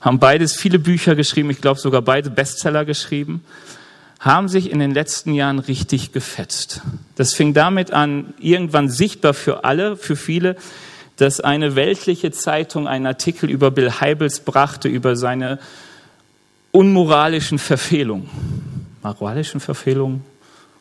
haben 0.00 0.18
beides 0.18 0.56
viele 0.56 0.78
Bücher 0.78 1.14
geschrieben, 1.14 1.50
ich 1.50 1.60
glaube 1.60 1.80
sogar 1.80 2.02
beide 2.02 2.30
Bestseller 2.30 2.84
geschrieben 2.84 3.42
haben 4.22 4.46
sich 4.46 4.70
in 4.70 4.78
den 4.78 4.92
letzten 4.92 5.34
Jahren 5.34 5.58
richtig 5.58 6.12
gefetzt. 6.12 6.80
Das 7.16 7.34
fing 7.34 7.54
damit 7.54 7.90
an, 7.90 8.34
irgendwann 8.38 8.88
sichtbar 8.88 9.34
für 9.34 9.64
alle, 9.64 9.96
für 9.96 10.14
viele, 10.14 10.54
dass 11.22 11.40
eine 11.40 11.76
weltliche 11.76 12.32
Zeitung 12.32 12.88
einen 12.88 13.06
Artikel 13.06 13.48
über 13.48 13.70
Bill 13.70 13.92
Heibels 13.92 14.40
brachte, 14.40 14.88
über 14.88 15.14
seine 15.14 15.60
unmoralischen 16.72 17.60
Verfehlungen. 17.60 18.28
Moralischen 19.04 19.60
Verfehlungen, 19.60 20.24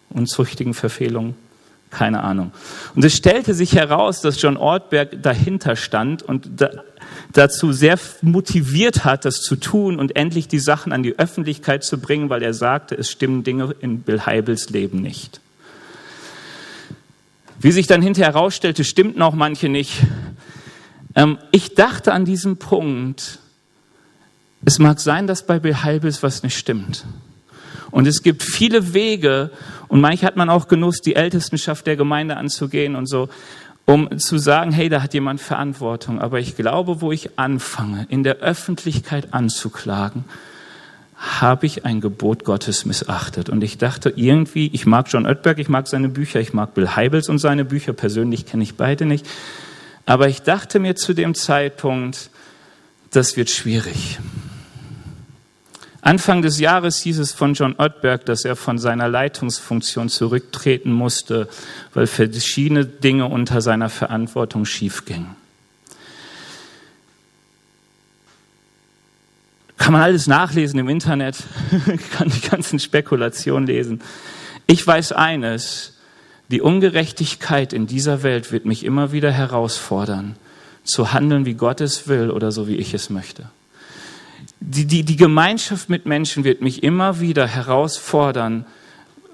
unzüchtigen 0.10 0.74
Verfehlungen, 0.74 1.36
keine 1.92 2.24
Ahnung. 2.24 2.52
Und 2.96 3.06
es 3.06 3.16
stellte 3.16 3.54
sich 3.54 3.76
heraus, 3.76 4.22
dass 4.22 4.42
John 4.42 4.58
Ortberg 4.58 5.22
dahinter 5.22 5.76
stand 5.76 6.24
und 6.24 6.50
da, 6.60 6.72
dazu 7.34 7.72
sehr 7.72 8.00
motiviert 8.24 9.06
hat, 9.06 9.26
das 9.26 9.42
zu 9.42 9.56
tun 9.58 10.00
und 10.00 10.16
endlich 10.16 10.48
die 10.48 10.60
Sachen 10.60 10.92
an 10.92 11.04
die 11.04 11.20
Öffentlichkeit 11.20 11.84
zu 11.84 12.00
bringen, 12.00 12.32
weil 12.32 12.42
er 12.42 12.56
sagte, 12.56 12.96
es 12.96 13.12
stimmen 13.12 13.44
Dinge 13.44 13.76
in 13.80 14.02
Bill 14.02 14.26
Heibels 14.26 14.72
Leben 14.72 15.04
nicht. 15.04 15.40
Wie 17.62 17.72
sich 17.72 17.86
dann 17.86 18.02
hinterher 18.02 18.34
herausstellte, 18.34 18.84
stimmten 18.84 19.22
auch 19.22 19.36
manche 19.36 19.70
nicht. 19.70 20.02
Ähm, 21.14 21.38
ich 21.52 21.76
dachte 21.76 22.12
an 22.12 22.26
diesem 22.26 22.58
Punkt, 22.58 23.38
es 24.66 24.80
mag 24.80 25.00
sein, 25.00 25.28
dass 25.28 25.46
bei 25.46 25.60
Heibels 25.60 26.24
was 26.24 26.42
nicht 26.42 26.58
stimmt. 26.58 27.06
Und 27.92 28.08
es 28.08 28.24
gibt 28.24 28.42
viele 28.42 28.96
Wege, 28.96 29.52
und 29.90 30.02
manchmal 30.02 30.30
hat 30.30 30.38
man 30.38 30.50
auch 30.50 30.70
Genuss, 30.70 31.02
die 31.02 31.16
Ältestenschaft 31.16 31.86
der 31.86 31.98
Gemeinde 31.98 32.38
anzugehen 32.38 32.96
und 32.96 33.08
so, 33.08 33.30
um 33.86 34.18
zu 34.18 34.40
sagen, 34.40 34.72
hey, 34.72 34.90
da 34.90 35.04
hat 35.04 35.14
jemand 35.14 35.40
Verantwortung. 35.40 36.20
Aber 36.20 36.40
ich 36.40 36.56
glaube, 36.56 37.02
wo 37.02 37.12
ich 37.12 37.38
anfange, 37.38 38.08
in 38.10 38.24
der 38.24 38.38
Öffentlichkeit 38.38 39.34
anzuklagen, 39.36 40.26
habe 41.22 41.68
ich 41.68 41.86
ein 41.86 42.02
Gebot 42.02 42.46
Gottes 42.46 42.86
missachtet. 42.86 43.48
Und 43.48 43.64
ich 43.64 43.78
dachte 43.78 44.12
irgendwie, 44.16 44.72
ich 44.74 44.88
mag 44.88 45.06
John 45.10 45.28
Oettberg, 45.28 45.60
ich 45.60 45.70
mag 45.70 45.88
seine 45.88 46.10
Bücher, 46.10 46.40
ich 46.40 46.52
mag 46.52 46.74
Bill 46.74 46.90
Heibels 46.96 47.30
und 47.30 47.38
seine 47.38 47.64
Bücher, 47.64 47.94
persönlich 47.94 48.48
kenne 48.48 48.64
ich 48.64 48.76
beide 48.76 49.06
nicht. 49.06 49.28
Aber 50.08 50.28
ich 50.28 50.42
dachte 50.42 50.80
mir 50.80 50.96
zu 50.96 51.14
dem 51.14 51.36
Zeitpunkt, 51.36 52.32
das 53.12 53.38
wird 53.38 53.52
schwierig. 53.52 54.18
Anfang 56.02 56.42
des 56.42 56.60
Jahres 56.60 57.00
hieß 57.02 57.20
es 57.20 57.32
von 57.32 57.54
John 57.54 57.76
Oettberg, 57.78 58.26
dass 58.26 58.44
er 58.44 58.56
von 58.56 58.80
seiner 58.80 59.08
Leitungsfunktion 59.08 60.10
zurücktreten 60.10 60.92
musste, 60.92 61.48
weil 61.94 62.08
verschiedene 62.08 62.86
Dinge 62.86 63.28
unter 63.28 63.62
seiner 63.62 63.90
Verantwortung 63.90 64.66
schiefgingen. 64.66 65.41
Kann 69.82 69.94
man 69.94 70.04
alles 70.04 70.28
nachlesen 70.28 70.78
im 70.78 70.90
Internet, 70.90 71.38
kann 72.12 72.30
die 72.30 72.48
ganzen 72.48 72.78
Spekulationen 72.78 73.66
lesen. 73.66 74.00
Ich 74.68 74.86
weiß 74.86 75.12
eines, 75.12 75.98
die 76.50 76.62
Ungerechtigkeit 76.62 77.74
in 77.74 77.88
dieser 77.88 78.22
Welt 78.22 78.52
wird 78.52 78.64
mich 78.66 78.86
immer 78.86 79.12
wieder 79.12 79.32
herausfordern, 79.32 80.36
zu 80.84 81.14
handeln, 81.14 81.48
wie 81.48 81.56
Gott 81.56 81.82
es 81.82 82.08
will 82.08 82.30
oder 82.30 82.52
so, 82.52 82.68
wie 82.68 82.76
ich 82.76 82.94
es 82.94 83.10
möchte. 83.10 83.50
Die, 84.60 84.86
die, 84.86 85.02
die 85.02 85.16
Gemeinschaft 85.16 85.90
mit 85.90 86.06
Menschen 86.06 86.44
wird 86.44 86.62
mich 86.62 86.84
immer 86.84 87.20
wieder 87.20 87.48
herausfordern, 87.48 88.66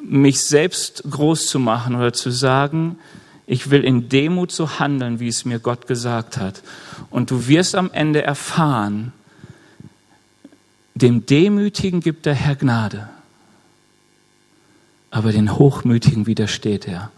mich 0.01 0.39
selbst 0.39 1.03
groß 1.09 1.47
zu 1.47 1.59
machen 1.59 1.93
oder 1.93 2.13
zu 2.13 2.31
sagen, 2.31 2.97
Ich 3.49 3.69
will 3.69 3.83
in 3.83 4.07
Demut 4.07 4.53
so 4.53 4.79
handeln, 4.79 5.19
wie 5.19 5.27
es 5.27 5.43
mir 5.43 5.59
Gott 5.59 5.87
gesagt 5.87 6.37
hat. 6.37 6.61
Und 7.09 7.31
du 7.31 7.47
wirst 7.47 7.75
am 7.75 7.91
Ende 7.91 8.21
erfahren, 8.21 9.11
dem 10.97 11.25
Demütigen 11.25 11.99
gibt 11.99 12.25
der 12.25 12.33
Herr 12.33 12.55
Gnade, 12.55 13.09
aber 15.11 15.31
den 15.31 15.57
Hochmütigen 15.57 16.27
widersteht 16.27 16.87
er. 16.87 17.11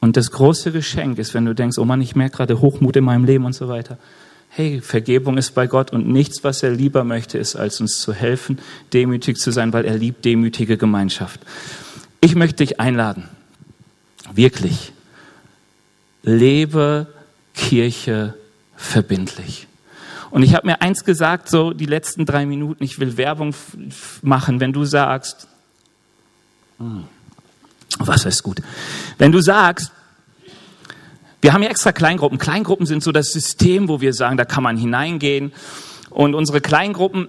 Und 0.00 0.16
das 0.16 0.30
große 0.30 0.72
Geschenk 0.72 1.18
ist, 1.18 1.34
wenn 1.34 1.44
du 1.44 1.54
denkst, 1.54 1.78
oh 1.78 1.84
Mann, 1.84 2.00
ich 2.00 2.14
merke 2.14 2.36
gerade 2.36 2.60
Hochmut 2.60 2.96
in 2.96 3.04
meinem 3.04 3.24
Leben 3.24 3.44
und 3.44 3.54
so 3.54 3.68
weiter. 3.68 3.98
Hey, 4.48 4.80
Vergebung 4.80 5.36
ist 5.36 5.54
bei 5.54 5.66
Gott 5.66 5.92
und 5.92 6.08
nichts, 6.08 6.44
was 6.44 6.62
er 6.62 6.70
lieber 6.70 7.04
möchte, 7.04 7.38
ist, 7.38 7.56
als 7.56 7.80
uns 7.80 7.98
zu 7.98 8.12
helfen, 8.12 8.58
demütig 8.92 9.36
zu 9.36 9.50
sein, 9.50 9.72
weil 9.72 9.84
er 9.84 9.96
liebt 9.96 10.24
demütige 10.24 10.76
Gemeinschaft. 10.76 11.40
Ich 12.20 12.34
möchte 12.34 12.64
dich 12.64 12.80
einladen, 12.80 13.28
wirklich, 14.32 14.92
lebe 16.22 17.06
Kirche 17.54 18.34
verbindlich. 18.76 19.66
Und 20.30 20.42
ich 20.42 20.54
habe 20.54 20.66
mir 20.66 20.82
eins 20.82 21.04
gesagt, 21.04 21.48
so 21.48 21.72
die 21.72 21.86
letzten 21.86 22.26
drei 22.26 22.46
Minuten, 22.46 22.82
ich 22.82 22.98
will 22.98 23.16
Werbung 23.16 23.54
machen, 24.22 24.60
wenn 24.60 24.72
du 24.72 24.84
sagst, 24.84 25.48
hm, 26.78 27.04
was 27.98 28.24
ist 28.24 28.42
gut, 28.42 28.60
wenn 29.18 29.32
du 29.32 29.40
sagst, 29.40 29.92
wir 31.40 31.52
haben 31.52 31.62
ja 31.62 31.68
extra 31.68 31.92
Kleingruppen. 31.92 32.38
Kleingruppen 32.38 32.86
sind 32.86 33.02
so 33.02 33.12
das 33.12 33.30
System, 33.32 33.88
wo 33.88 34.00
wir 34.00 34.12
sagen, 34.12 34.36
da 34.36 34.44
kann 34.44 34.64
man 34.64 34.76
hineingehen. 34.76 35.52
Und 36.10 36.34
unsere 36.34 36.60
Kleingruppen 36.60 37.28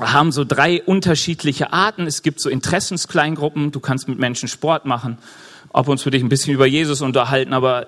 haben 0.00 0.32
so 0.32 0.44
drei 0.44 0.82
unterschiedliche 0.82 1.72
Arten. 1.72 2.06
Es 2.06 2.22
gibt 2.22 2.40
so 2.40 2.50
Interessenskleingruppen. 2.50 3.70
Du 3.70 3.80
kannst 3.80 4.08
mit 4.08 4.18
Menschen 4.18 4.48
Sport 4.48 4.84
machen, 4.84 5.18
ab 5.72 5.88
und 5.88 5.98
zu 5.98 6.10
dich 6.10 6.22
ein 6.22 6.28
bisschen 6.28 6.52
über 6.52 6.66
Jesus 6.66 7.00
unterhalten, 7.00 7.52
aber 7.52 7.86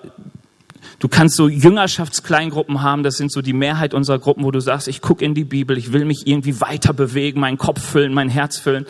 Du 1.01 1.07
kannst 1.07 1.35
so 1.35 1.49
Jüngerschaftskleingruppen 1.49 2.83
haben, 2.83 3.01
das 3.01 3.17
sind 3.17 3.31
so 3.31 3.41
die 3.41 3.53
Mehrheit 3.53 3.95
unserer 3.95 4.19
Gruppen, 4.19 4.43
wo 4.43 4.51
du 4.51 4.59
sagst, 4.59 4.87
ich 4.87 5.01
gucke 5.01 5.25
in 5.25 5.33
die 5.33 5.43
Bibel, 5.43 5.75
ich 5.75 5.93
will 5.93 6.05
mich 6.05 6.27
irgendwie 6.27 6.61
weiter 6.61 6.93
bewegen, 6.93 7.39
meinen 7.39 7.57
Kopf 7.57 7.81
füllen, 7.81 8.13
mein 8.13 8.29
Herz 8.29 8.59
füllen. 8.59 8.85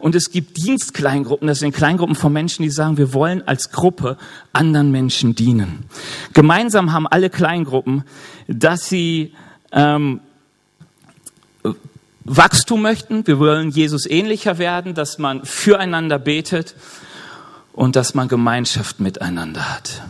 Und 0.00 0.16
es 0.16 0.32
gibt 0.32 0.56
Dienstkleingruppen, 0.56 1.46
das 1.46 1.60
sind 1.60 1.72
Kleingruppen 1.72 2.16
von 2.16 2.32
Menschen, 2.32 2.64
die 2.64 2.70
sagen, 2.70 2.96
wir 2.96 3.14
wollen 3.14 3.46
als 3.46 3.70
Gruppe 3.70 4.18
anderen 4.52 4.90
Menschen 4.90 5.36
dienen. 5.36 5.84
Gemeinsam 6.32 6.92
haben 6.92 7.06
alle 7.06 7.30
Kleingruppen, 7.30 8.02
dass 8.48 8.88
sie 8.88 9.32
ähm, 9.70 10.18
Wachstum 12.24 12.82
möchten, 12.82 13.24
wir 13.28 13.38
wollen 13.38 13.70
Jesus 13.70 14.06
ähnlicher 14.06 14.58
werden, 14.58 14.94
dass 14.94 15.18
man 15.18 15.44
füreinander 15.44 16.18
betet 16.18 16.74
und 17.74 17.94
dass 17.94 18.14
man 18.14 18.26
Gemeinschaft 18.26 18.98
miteinander 18.98 19.72
hat. 19.72 20.02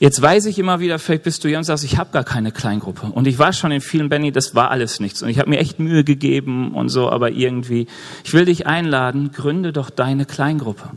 Jetzt 0.00 0.20
weiß 0.20 0.46
ich 0.46 0.58
immer 0.58 0.80
wieder, 0.80 0.98
vielleicht 0.98 1.22
bist 1.22 1.44
du 1.44 1.48
hier 1.48 1.58
und 1.58 1.64
sagst, 1.64 1.84
ich 1.84 1.98
habe 1.98 2.10
gar 2.10 2.24
keine 2.24 2.50
Kleingruppe. 2.50 3.06
Und 3.06 3.26
ich 3.26 3.38
war 3.38 3.52
schon 3.52 3.70
in 3.70 3.80
vielen, 3.80 4.08
Benny, 4.08 4.32
das 4.32 4.54
war 4.54 4.70
alles 4.70 4.98
nichts. 4.98 5.22
Und 5.22 5.28
ich 5.28 5.38
habe 5.38 5.50
mir 5.50 5.58
echt 5.58 5.78
Mühe 5.78 6.02
gegeben 6.02 6.74
und 6.74 6.88
so, 6.88 7.08
aber 7.10 7.30
irgendwie, 7.30 7.86
ich 8.24 8.32
will 8.32 8.44
dich 8.44 8.66
einladen, 8.66 9.30
gründe 9.32 9.72
doch 9.72 9.90
deine 9.90 10.26
Kleingruppe. 10.26 10.90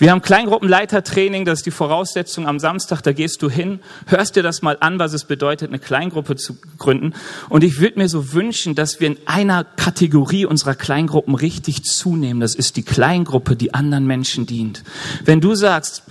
Wir 0.00 0.12
haben 0.12 0.22
Kleingruppenleitertraining, 0.22 1.44
das 1.44 1.58
ist 1.58 1.66
die 1.66 1.70
Voraussetzung 1.70 2.48
am 2.48 2.58
Samstag, 2.58 3.02
da 3.02 3.12
gehst 3.12 3.42
du 3.42 3.50
hin, 3.50 3.80
hörst 4.06 4.34
dir 4.34 4.42
das 4.42 4.62
mal 4.62 4.78
an, 4.80 4.98
was 4.98 5.12
es 5.12 5.24
bedeutet, 5.24 5.68
eine 5.68 5.78
Kleingruppe 5.78 6.36
zu 6.36 6.56
gründen. 6.78 7.12
Und 7.50 7.62
ich 7.62 7.80
würde 7.80 7.98
mir 7.98 8.08
so 8.08 8.32
wünschen, 8.32 8.74
dass 8.74 8.98
wir 8.98 9.08
in 9.08 9.18
einer 9.26 9.62
Kategorie 9.62 10.46
unserer 10.46 10.74
Kleingruppen 10.74 11.34
richtig 11.34 11.84
zunehmen. 11.84 12.40
Das 12.40 12.54
ist 12.54 12.76
die 12.76 12.82
Kleingruppe, 12.82 13.56
die 13.56 13.74
anderen 13.74 14.06
Menschen 14.06 14.46
dient. 14.46 14.84
Wenn 15.26 15.42
du 15.42 15.54
sagst, 15.54 16.04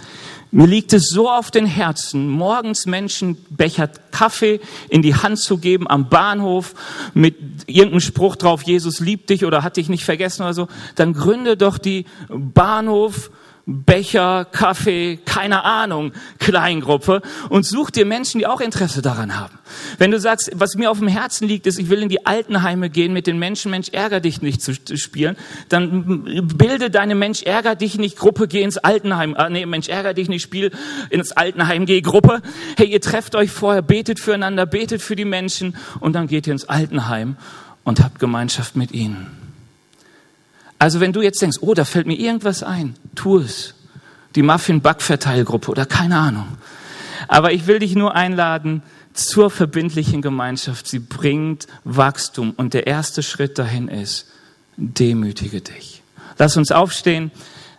mir 0.51 0.67
liegt 0.67 0.93
es 0.93 1.09
so 1.09 1.29
auf 1.29 1.51
den 1.51 1.65
Herzen, 1.65 2.27
morgens 2.27 2.85
Menschen 2.85 3.37
Becher 3.49 3.89
Kaffee 4.11 4.59
in 4.89 5.01
die 5.01 5.15
Hand 5.15 5.39
zu 5.39 5.57
geben 5.59 5.87
am 5.87 6.09
Bahnhof 6.09 6.73
mit 7.13 7.35
irgendeinem 7.67 7.99
Spruch 7.99 8.35
drauf, 8.35 8.63
Jesus 8.63 8.99
liebt 8.99 9.29
dich 9.29 9.45
oder 9.45 9.63
hat 9.63 9.77
dich 9.77 9.89
nicht 9.89 10.03
vergessen 10.03 10.41
oder 10.43 10.53
so. 10.53 10.67
Dann 10.95 11.13
gründe 11.13 11.55
doch 11.55 11.77
die 11.77 12.05
Bahnhof 12.29 13.29
Becher, 13.69 14.45
Kaffee, 14.45 15.19
keine 15.25 15.63
Ahnung, 15.63 16.11
Kleingruppe 16.39 17.21
und 17.49 17.67
such 17.67 17.91
dir 17.91 18.05
Menschen, 18.05 18.39
die 18.39 18.47
auch 18.47 18.61
Interesse 18.61 19.03
daran 19.03 19.39
haben. 19.39 19.59
Wenn 19.99 20.09
du 20.09 20.19
sagst, 20.19 20.49
was 20.55 20.75
mir 20.75 20.89
auf 20.89 20.97
dem 20.97 21.07
Herzen 21.07 21.47
liegt, 21.47 21.67
ist, 21.67 21.77
ich 21.77 21.89
will 21.89 22.01
in 22.01 22.09
die 22.09 22.25
Altenheime 22.25 22.89
gehen, 22.89 23.13
mit 23.13 23.27
den 23.27 23.37
Menschen 23.37 23.69
Mensch 23.69 23.89
ärger 23.89 24.21
dich 24.21 24.41
nicht 24.41 24.63
zu 24.63 24.73
spielen, 24.73 25.37
dann 25.69 26.47
bilde 26.57 26.89
deine 26.89 27.13
Mensch 27.13 27.43
ärger 27.43 27.75
dich 27.75 27.99
nicht 27.99 28.17
Gruppe, 28.17 28.47
geh 28.47 28.63
ins 28.63 28.79
Altenheim. 28.79 29.35
Ah, 29.37 29.49
nee, 29.49 29.67
Mensch 29.67 29.87
ärger 29.87 30.15
dich 30.15 30.29
nicht, 30.29 30.41
spiel 30.41 30.71
ins 31.11 31.31
Altenheim, 31.31 31.85
geh 31.85 32.01
Gruppe. 32.01 32.41
Hey, 32.75 32.87
ihr 32.87 33.01
trefft 33.01 33.35
euch 33.35 33.51
vorher, 33.51 33.83
betet 33.83 34.19
füreinander, 34.19 34.65
betet 34.65 35.03
für 35.03 35.15
die 35.15 35.25
Menschen 35.25 35.75
und 35.99 36.13
dann 36.13 36.25
geht 36.25 36.47
ihr 36.47 36.53
ins 36.53 36.65
Altenheim 36.65 37.37
und 37.83 38.03
habt 38.03 38.17
Gemeinschaft 38.17 38.75
mit 38.75 38.91
ihnen. 38.93 39.38
Also 40.79 41.01
wenn 41.01 41.13
du 41.13 41.21
jetzt 41.21 41.41
denkst, 41.41 41.57
oh, 41.61 41.73
da 41.73 41.85
fällt 41.85 42.07
mir 42.07 42.17
irgendwas 42.17 42.63
ein, 42.63 42.95
tu 43.13 43.37
es. 43.37 43.75
Die 44.35 44.41
Muffin-Backverteilgruppe 44.41 45.69
oder 45.69 45.85
keine 45.85 46.17
Ahnung. 46.17 46.47
Aber 47.27 47.51
ich 47.51 47.67
will 47.67 47.79
dich 47.79 47.95
nur 47.95 48.15
einladen 48.15 48.81
zur 49.13 49.49
verbindlichen 49.49 50.21
Gemeinschaft. 50.21 50.87
Sie 50.87 50.99
bringt 50.99 51.67
Wachstum 51.83 52.53
und 52.55 52.73
der 52.73 52.87
erste 52.87 53.21
Schritt 53.21 53.59
dahin 53.59 53.89
ist, 53.89 54.27
demütige 54.77 55.61
dich. 55.61 56.01
Lass 56.37 56.55
uns 56.55 56.71
aufstehen. 56.71 57.31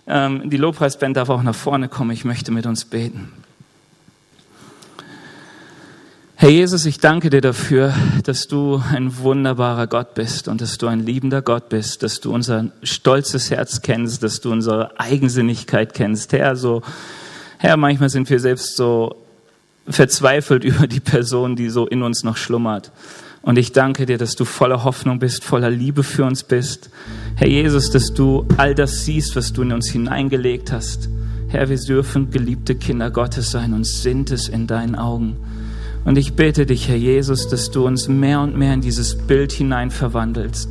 Ähm, 0.06 0.50
die 0.50 0.58
Lobpreisband 0.58 1.16
darf 1.16 1.30
auch 1.30 1.42
nach 1.42 1.54
vorne 1.54 1.88
kommen. 1.88 2.10
Ich 2.10 2.24
möchte 2.24 2.52
mit 2.52 2.66
uns 2.66 2.84
beten. 2.84 3.32
Herr 6.40 6.48
Jesus, 6.48 6.86
ich 6.86 6.98
danke 6.98 7.28
dir 7.28 7.42
dafür, 7.42 7.92
dass 8.24 8.48
du 8.48 8.82
ein 8.90 9.18
wunderbarer 9.18 9.86
Gott 9.86 10.14
bist 10.14 10.48
und 10.48 10.62
dass 10.62 10.78
du 10.78 10.86
ein 10.86 11.00
liebender 11.00 11.42
Gott 11.42 11.68
bist, 11.68 12.02
dass 12.02 12.18
du 12.18 12.32
unser 12.32 12.70
stolzes 12.82 13.50
Herz 13.50 13.82
kennst, 13.82 14.22
dass 14.22 14.40
du 14.40 14.50
unsere 14.50 14.98
Eigensinnigkeit 14.98 15.92
kennst. 15.92 16.32
Herr, 16.32 16.56
so, 16.56 16.80
Herr, 17.58 17.76
manchmal 17.76 18.08
sind 18.08 18.30
wir 18.30 18.40
selbst 18.40 18.74
so 18.74 19.16
verzweifelt 19.86 20.64
über 20.64 20.86
die 20.86 21.00
Person, 21.00 21.56
die 21.56 21.68
so 21.68 21.86
in 21.86 22.02
uns 22.02 22.24
noch 22.24 22.38
schlummert. 22.38 22.90
Und 23.42 23.58
ich 23.58 23.72
danke 23.72 24.06
dir, 24.06 24.16
dass 24.16 24.34
du 24.34 24.46
voller 24.46 24.82
Hoffnung 24.82 25.18
bist, 25.18 25.44
voller 25.44 25.68
Liebe 25.68 26.02
für 26.02 26.24
uns 26.24 26.42
bist. 26.42 26.88
Herr 27.34 27.48
Jesus, 27.48 27.90
dass 27.90 28.14
du 28.14 28.48
all 28.56 28.74
das 28.74 29.04
siehst, 29.04 29.36
was 29.36 29.52
du 29.52 29.60
in 29.60 29.72
uns 29.72 29.90
hineingelegt 29.90 30.72
hast. 30.72 31.10
Herr, 31.48 31.68
wir 31.68 31.76
dürfen 31.76 32.30
geliebte 32.30 32.76
Kinder 32.76 33.10
Gottes 33.10 33.50
sein 33.50 33.74
und 33.74 33.86
sind 33.86 34.30
es 34.30 34.48
in 34.48 34.66
deinen 34.66 34.94
Augen. 34.94 35.36
Und 36.04 36.16
ich 36.16 36.34
bete 36.34 36.66
dich, 36.66 36.88
Herr 36.88 36.96
Jesus, 36.96 37.48
dass 37.48 37.70
du 37.70 37.86
uns 37.86 38.08
mehr 38.08 38.40
und 38.40 38.56
mehr 38.56 38.74
in 38.74 38.80
dieses 38.80 39.16
Bild 39.16 39.52
hinein 39.52 39.90
verwandelst, 39.90 40.68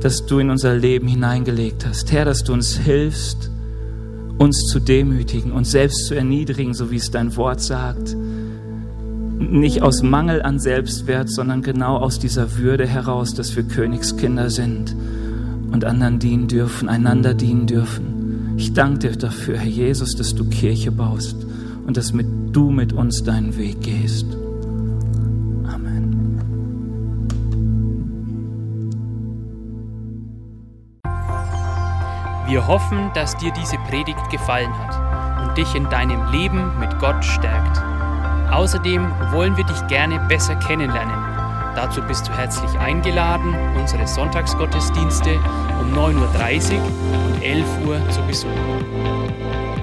das 0.00 0.24
du 0.26 0.38
in 0.38 0.50
unser 0.50 0.74
Leben 0.74 1.08
hineingelegt 1.08 1.86
hast. 1.86 2.10
Herr, 2.10 2.24
dass 2.24 2.42
du 2.42 2.52
uns 2.54 2.78
hilfst, 2.78 3.50
uns 4.38 4.66
zu 4.66 4.80
demütigen, 4.80 5.52
uns 5.52 5.70
selbst 5.70 6.06
zu 6.06 6.14
erniedrigen, 6.14 6.72
so 6.72 6.90
wie 6.90 6.96
es 6.96 7.10
dein 7.10 7.36
Wort 7.36 7.60
sagt. 7.60 8.16
Nicht 9.38 9.82
aus 9.82 10.02
Mangel 10.02 10.42
an 10.42 10.58
Selbstwert, 10.58 11.30
sondern 11.30 11.62
genau 11.62 11.96
aus 11.98 12.18
dieser 12.18 12.56
Würde 12.56 12.86
heraus, 12.86 13.34
dass 13.34 13.54
wir 13.56 13.64
Königskinder 13.64 14.48
sind 14.48 14.96
und 15.70 15.84
anderen 15.84 16.18
dienen 16.18 16.48
dürfen, 16.48 16.88
einander 16.88 17.34
dienen 17.34 17.66
dürfen. 17.66 18.54
Ich 18.56 18.72
danke 18.72 19.10
dir 19.10 19.16
dafür, 19.16 19.58
Herr 19.58 19.70
Jesus, 19.70 20.16
dass 20.16 20.34
du 20.34 20.44
Kirche 20.44 20.92
baust 20.92 21.36
und 21.90 21.96
dass 21.96 22.12
mit, 22.12 22.54
du 22.54 22.70
mit 22.70 22.92
uns 22.92 23.24
deinen 23.24 23.56
Weg 23.58 23.80
gehst. 23.80 24.24
Amen. 25.66 26.38
Wir 32.46 32.64
hoffen, 32.64 33.10
dass 33.14 33.36
dir 33.38 33.50
diese 33.54 33.76
Predigt 33.88 34.30
gefallen 34.30 34.72
hat 34.78 35.48
und 35.48 35.58
dich 35.58 35.74
in 35.74 35.90
deinem 35.90 36.30
Leben 36.30 36.78
mit 36.78 36.96
Gott 37.00 37.24
stärkt. 37.24 37.82
Außerdem 38.52 39.10
wollen 39.32 39.56
wir 39.56 39.64
dich 39.64 39.84
gerne 39.88 40.20
besser 40.28 40.54
kennenlernen. 40.54 41.18
Dazu 41.74 42.02
bist 42.02 42.28
du 42.28 42.32
herzlich 42.32 42.70
eingeladen, 42.78 43.52
unsere 43.76 44.06
Sonntagsgottesdienste 44.06 45.40
um 45.80 45.92
9.30 45.92 46.74
Uhr 46.74 46.82
und 47.26 47.42
11 47.42 47.66
Uhr 47.84 48.10
zu 48.10 48.22
besuchen. 48.28 49.19